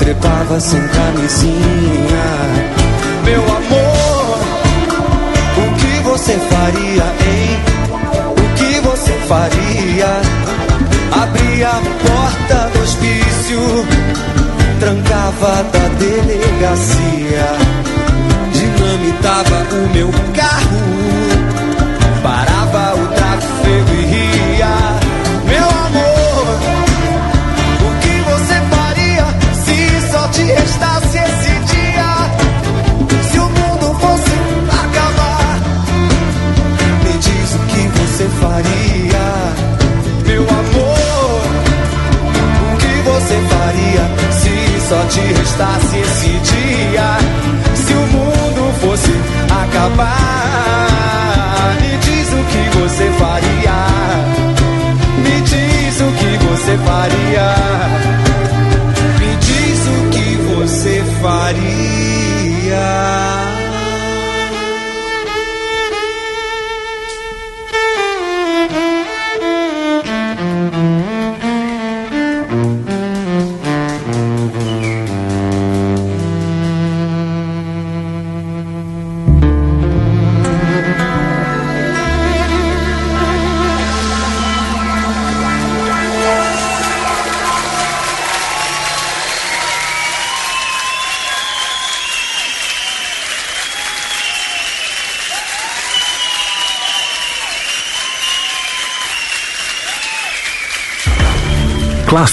[0.00, 2.26] trepava sem camisinha.
[3.24, 4.38] Meu amor,
[5.58, 7.50] o que você faria, hein?
[8.30, 10.10] O que você faria?
[11.22, 13.86] Abria a porta do hospício,
[14.80, 17.82] trancava da delegacia
[18.92, 20.80] dinamitava o meu carro,
[22.22, 24.74] parava o tráfego e ria.
[25.46, 26.58] Meu amor,
[27.80, 29.26] o que você faria
[29.64, 29.76] se
[30.10, 32.10] só te restasse esse dia?
[33.30, 34.32] Se o mundo fosse
[34.68, 35.60] acabar,
[37.04, 39.26] me diz o que você faria,
[40.26, 41.42] meu amor.
[42.72, 44.52] O que você faria se
[44.88, 47.41] só te restasse esse dia?
[49.82, 53.78] Acabar, me diz o que você faria.
[55.18, 57.54] Me diz o que você faria.
[59.18, 62.82] Me diz o que você faria.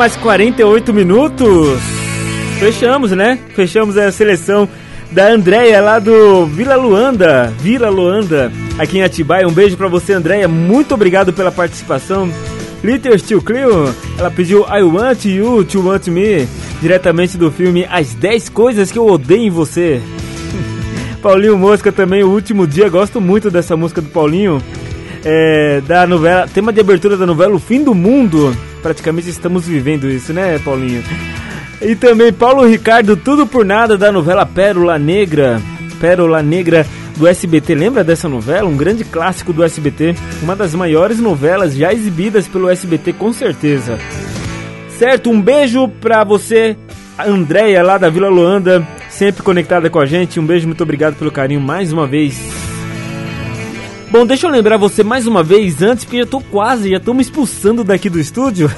[0.00, 1.78] Mais 48 minutos.
[2.58, 3.38] Fechamos, né?
[3.54, 4.66] Fechamos a seleção
[5.12, 7.52] da Andréia lá do Vila Luanda.
[7.58, 9.46] Vila Luanda, aqui em Atibaia.
[9.46, 10.48] Um beijo pra você, Andréia.
[10.48, 12.32] Muito obrigado pela participação.
[12.82, 16.48] Little Still Cleo, ela pediu I Want You to Want Me,
[16.80, 20.00] diretamente do filme As 10 Coisas que Eu Odeio em Você.
[21.20, 24.62] Paulinho Mosca também, o último dia, gosto muito dessa música do Paulinho.
[25.22, 28.56] É, da novela, tema de abertura da novela O Fim do Mundo.
[28.82, 31.02] Praticamente estamos vivendo isso, né, Paulinho?
[31.80, 35.60] E também Paulo Ricardo, tudo por nada da novela Pérola Negra.
[35.98, 36.86] Pérola Negra
[37.16, 37.74] do SBT.
[37.74, 38.68] Lembra dessa novela?
[38.68, 40.14] Um grande clássico do SBT.
[40.42, 43.98] Uma das maiores novelas já exibidas pelo SBT, com certeza.
[44.98, 46.76] Certo, um beijo pra você,
[47.18, 50.38] Andréia, lá da Vila Luanda, sempre conectada com a gente.
[50.38, 52.59] Um beijo, muito obrigado pelo carinho mais uma vez.
[54.10, 57.14] Bom, deixa eu lembrar você mais uma vez antes, porque já tô quase, já tô
[57.14, 58.68] me expulsando daqui do estúdio.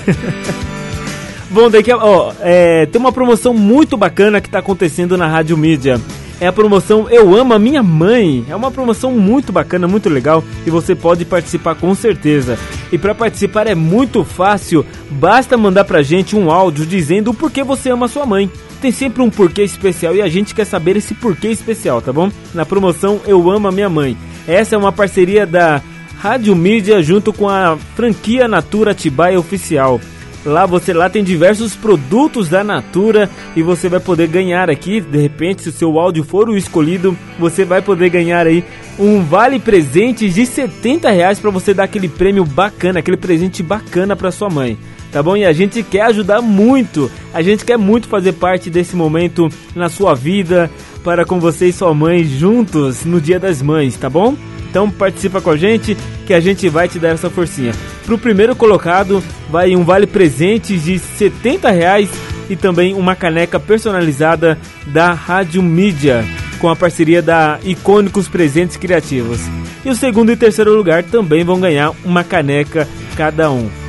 [1.48, 5.56] Bom, daqui a, ó, é, tem uma promoção muito bacana que tá acontecendo na Rádio
[5.56, 5.98] Mídia.
[6.38, 8.44] É a promoção Eu Amo a Minha Mãe.
[8.46, 12.58] É uma promoção muito bacana, muito legal e você pode participar com certeza.
[12.90, 17.64] E para participar é muito fácil, basta mandar pra gente um áudio dizendo o porquê
[17.64, 18.50] você ama sua mãe.
[18.82, 22.30] Tem sempre um porquê especial e a gente quer saber esse porquê especial, tá bom?
[22.52, 24.16] Na promoção Eu Amo a Minha Mãe.
[24.46, 25.80] Essa é uma parceria da
[26.18, 30.00] Rádio Mídia junto com a franquia Natura Tibaia Oficial.
[30.44, 35.18] Lá você lá tem diversos produtos da Natura e você vai poder ganhar aqui, de
[35.18, 38.64] repente, se o seu áudio for o escolhido, você vai poder ganhar aí
[38.98, 44.16] um vale presente de 70 reais para você dar aquele prêmio bacana, aquele presente bacana
[44.16, 44.76] para sua mãe.
[45.12, 45.36] Tá bom?
[45.36, 49.90] E a gente quer ajudar muito, a gente quer muito fazer parte desse momento na
[49.90, 50.70] sua vida,
[51.04, 54.34] para com você e sua mãe juntos no Dia das Mães, tá bom?
[54.70, 55.94] Então participa com a gente
[56.26, 57.72] que a gente vai te dar essa forcinha.
[58.06, 62.08] Pro primeiro colocado vai um vale presente de 70 reais
[62.48, 66.24] e também uma caneca personalizada da Rádio Mídia
[66.58, 69.40] com a parceria da Icônicos Presentes Criativos.
[69.84, 73.81] E o segundo e terceiro lugar também vão ganhar uma caneca cada um.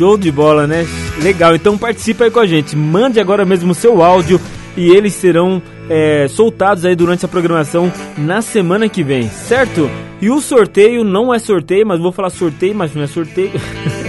[0.00, 0.86] Show de bola, né?
[1.22, 2.74] Legal, então participa aí com a gente.
[2.74, 4.40] Mande agora mesmo o seu áudio
[4.74, 5.60] e eles serão
[5.90, 9.90] é, soltados aí durante a programação na semana que vem, certo?
[10.18, 13.52] E o sorteio não é sorteio, mas vou falar sorteio, mas não é sorteio.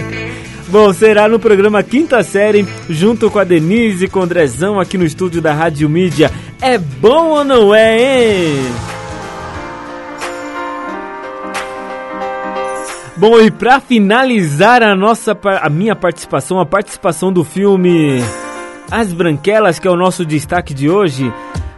[0.68, 4.96] Bom, será no programa Quinta Série, junto com a Denise e com o Andrezão aqui
[4.96, 6.30] no estúdio da Rádio Mídia.
[6.58, 9.01] É bom ou não é, hein?
[13.14, 18.22] Bom, e para finalizar a nossa a minha participação, a participação do filme
[18.90, 21.30] As Branquelas, que é o nosso destaque de hoje,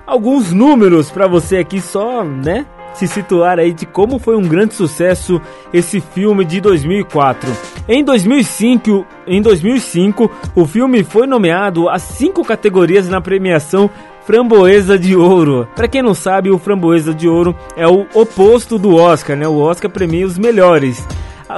[0.06, 2.64] alguns números para você aqui só, né?
[2.94, 5.40] Se situar aí de como foi um grande sucesso
[5.72, 7.50] esse filme de 2004.
[7.88, 13.90] Em 2005, em 2005, o filme foi nomeado a cinco categorias na premiação
[14.26, 15.68] Framboesa de Ouro.
[15.76, 19.46] Para quem não sabe, o Framboesa de Ouro é o oposto do Oscar, né?
[19.46, 21.06] O Oscar premia os melhores.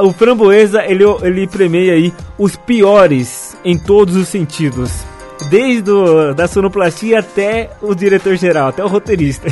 [0.03, 5.05] O Framboesa ele, ele premia aí os piores em todos os sentidos
[5.51, 9.49] desde o, da sonoplastia até o diretor-geral, até o roteirista.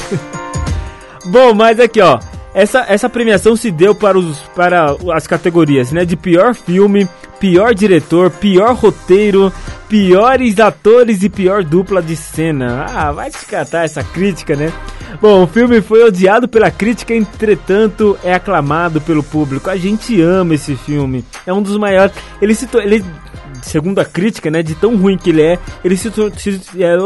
[1.27, 2.19] Bom, mas aqui ó,
[2.53, 7.09] essa, essa premiação se deu para, os, para as categorias né, de pior filme,
[7.39, 9.53] pior diretor, pior roteiro,
[9.89, 12.87] piores atores e pior dupla de cena.
[12.89, 14.73] Ah, vai te catar essa crítica, né?
[15.21, 19.71] Bom, o filme foi odiado pela crítica, entretanto é aclamado pelo público.
[19.71, 21.25] A gente ama esse filme.
[21.47, 22.13] É um dos maiores.
[22.43, 23.05] Ele se, ele
[23.63, 26.97] segundo a crítica, né, de tão ruim que ele é, ele se, se, é,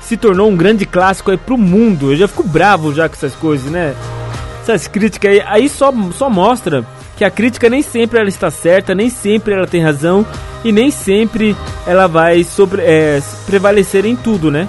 [0.00, 2.12] se tornou um grande clássico aí pro mundo.
[2.12, 3.94] Eu já fico bravo já com essas coisas, né?
[4.62, 6.84] Essas críticas aí, aí só, só mostra
[7.18, 10.24] que a crítica nem sempre ela está certa, nem sempre ela tem razão
[10.64, 14.68] e nem sempre ela vai sobre, é, prevalecer em tudo, né?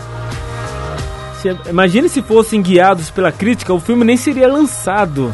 [1.39, 5.31] Se, imagine se fossem guiados pela crítica, o filme nem seria lançado.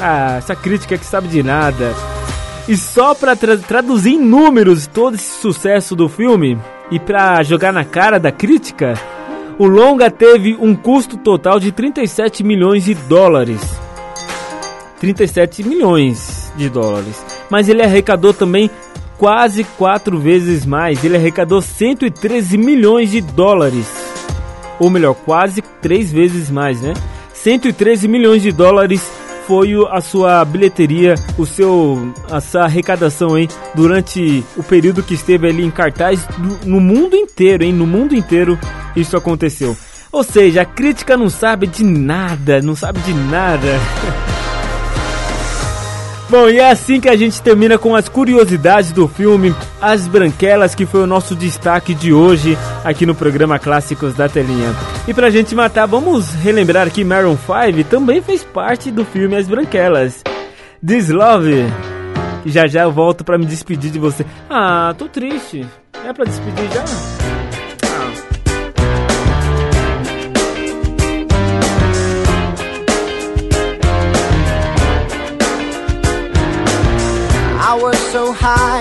[0.00, 1.92] Ah, essa crítica que sabe de nada.
[2.68, 6.56] E só para tra traduzir em números todo esse sucesso do filme
[6.92, 8.94] e para jogar na cara da crítica,
[9.58, 13.85] o longa teve um custo total de 37 milhões de dólares.
[15.00, 17.24] 37 milhões de dólares.
[17.50, 18.70] Mas ele arrecadou também
[19.18, 21.02] quase quatro vezes mais.
[21.04, 23.86] Ele arrecadou 113 milhões de dólares.
[24.78, 26.92] Ou melhor, quase três vezes mais, né?
[27.32, 29.10] 113 milhões de dólares
[29.46, 35.48] foi a sua bilheteria, o seu a sua arrecadação hein, durante o período que esteve
[35.48, 36.26] ali em cartaz
[36.64, 37.72] no mundo inteiro, hein?
[37.72, 38.58] No mundo inteiro
[38.96, 39.76] isso aconteceu.
[40.10, 43.68] Ou seja, a crítica não sabe de nada, não sabe de nada.
[46.28, 50.74] Bom, e é assim que a gente termina com as curiosidades do filme As Branquelas,
[50.74, 54.74] que foi o nosso destaque de hoje aqui no programa Clássicos da Telinha.
[55.06, 59.46] E pra gente matar, vamos relembrar que Maroon 5 também fez parte do filme As
[59.46, 60.24] Branquelas.
[60.84, 61.64] This Love.
[62.44, 64.26] Já já eu volto pra me despedir de você.
[64.50, 65.64] Ah, tô triste.
[66.04, 67.35] É pra despedir já?
[78.46, 78.75] High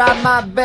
[0.00, 0.59] tried my best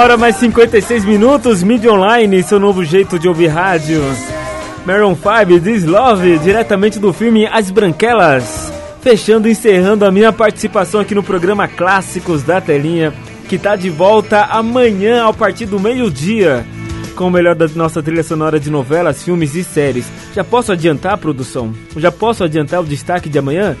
[0.00, 4.00] hora mais 56 minutos, mídia online, seu novo jeito de ouvir rádio.
[4.86, 8.72] Maroon 5, This Love, diretamente do filme As Branquelas.
[9.02, 13.12] Fechando e encerrando a minha participação aqui no programa Clássicos da Telinha,
[13.46, 16.64] que tá de volta amanhã a partir do meio-dia,
[17.14, 20.06] com o melhor da nossa trilha sonora de novelas, filmes e séries.
[20.34, 21.74] Já posso adiantar a produção?
[21.98, 23.76] Já posso adiantar o destaque de amanhã?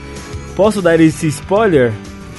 [0.54, 1.94] Posso dar esse spoiler?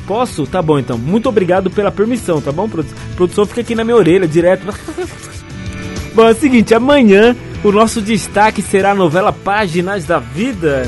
[0.07, 0.45] Posso?
[0.45, 0.98] Tá bom então.
[0.98, 2.68] Muito obrigado pela permissão, tá bom?
[2.68, 4.64] produ- produção fica aqui na minha orelha, direto.
[6.14, 7.34] Bom, é o seguinte, amanhã
[7.64, 10.84] o nosso destaque será a novela Páginas da Vida.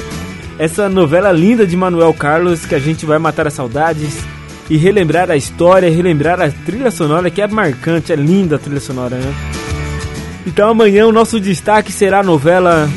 [0.60, 4.19] Essa novela linda de Manuel Carlos que a gente vai matar as saudades
[4.69, 8.81] e relembrar a história, relembrar a trilha sonora que é marcante, é linda a trilha
[8.81, 9.34] sonora, né?
[10.45, 12.90] Então amanhã o nosso destaque será a novela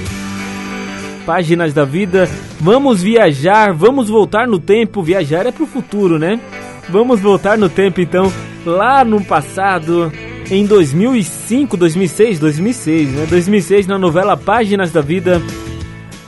[1.26, 2.28] Páginas da Vida.
[2.60, 5.02] Vamos viajar, vamos voltar no tempo.
[5.02, 6.40] Viajar é pro futuro, né?
[6.88, 8.32] Vamos voltar no tempo então,
[8.64, 10.12] lá no passado,
[10.48, 13.26] em 2005, 2006, 2006, né?
[13.28, 15.42] 2006 na novela Páginas da Vida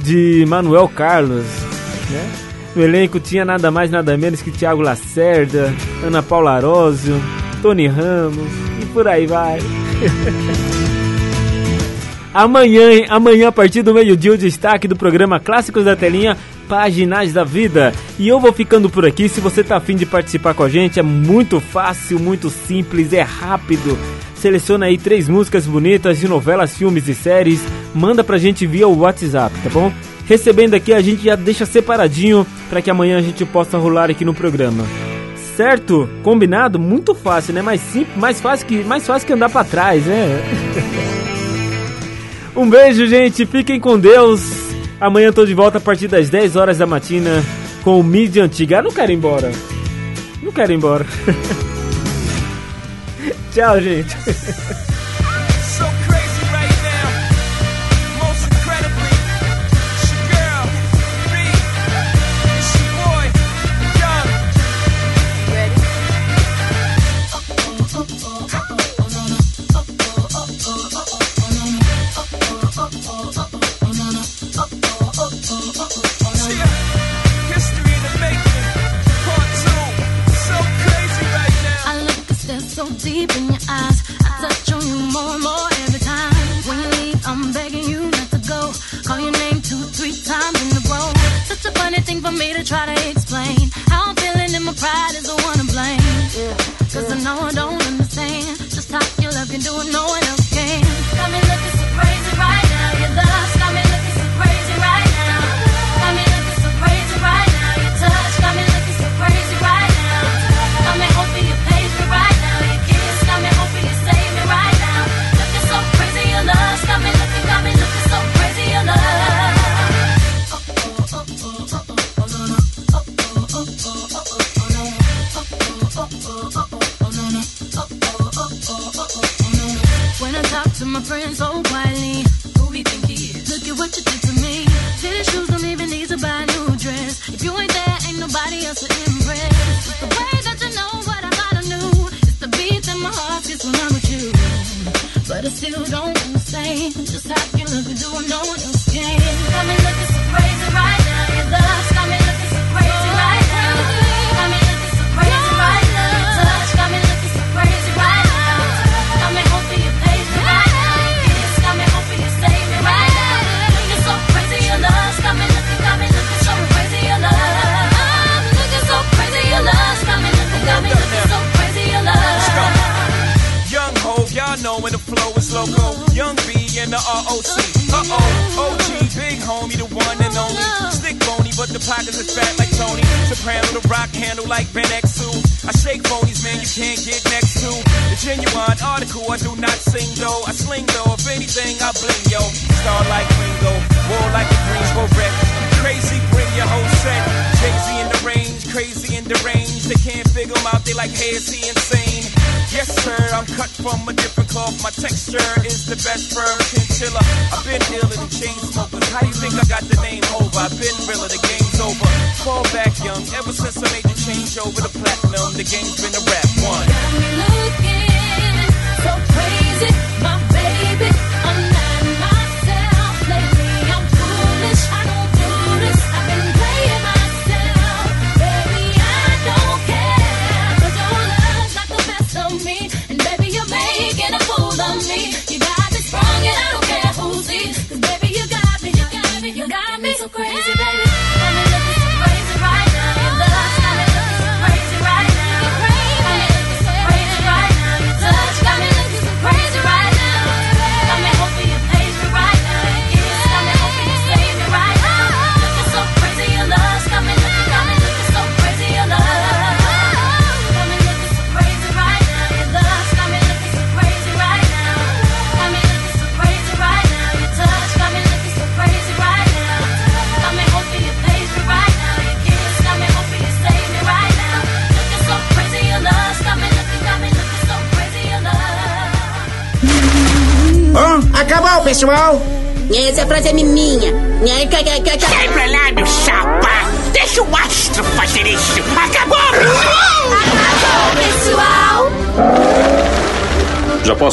[0.00, 1.46] de Manuel Carlos,
[2.10, 2.30] né?
[2.74, 5.72] No elenco tinha nada mais nada menos que Tiago Lacerda,
[6.04, 7.14] Ana Paula Arósio,
[7.62, 8.52] Tony Ramos
[8.82, 9.58] e por aí vai.
[12.38, 13.04] Amanhã, hein?
[13.08, 16.38] Amanhã, a partir do meio-dia, o destaque do programa Clássicos da Telinha,
[16.68, 17.92] Páginas da Vida.
[18.16, 19.28] E eu vou ficando por aqui.
[19.28, 23.22] Se você tá afim de participar com a gente, é muito fácil, muito simples, é
[23.22, 23.98] rápido.
[24.36, 27.60] Seleciona aí três músicas bonitas de novelas, filmes e séries.
[27.92, 29.92] Manda pra gente via o WhatsApp, tá bom?
[30.24, 34.24] Recebendo aqui, a gente já deixa separadinho para que amanhã a gente possa rolar aqui
[34.24, 34.84] no programa
[35.56, 36.08] certo?
[36.22, 36.78] Combinado?
[36.78, 37.62] Muito fácil, né?
[37.62, 40.40] Mais simples, mais fácil que, mais fácil que andar para trás, né?
[42.58, 43.46] Um beijo, gente.
[43.46, 44.42] Fiquem com Deus.
[45.00, 47.40] Amanhã eu tô de volta a partir das 10 horas da matina
[47.84, 48.80] com o Mídia Antiga.
[48.80, 49.52] Ah, não quero ir embora.
[50.42, 51.06] Não quero ir embora.
[53.54, 54.12] Tchau, gente.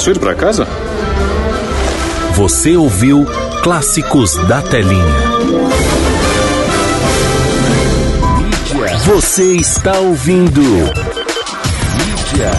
[0.06, 0.68] Posso ir para casa?
[2.36, 3.26] Você ouviu
[3.64, 5.04] Clássicos da Telinha.
[9.04, 10.62] Você está ouvindo.
[10.62, 12.52] Mídia.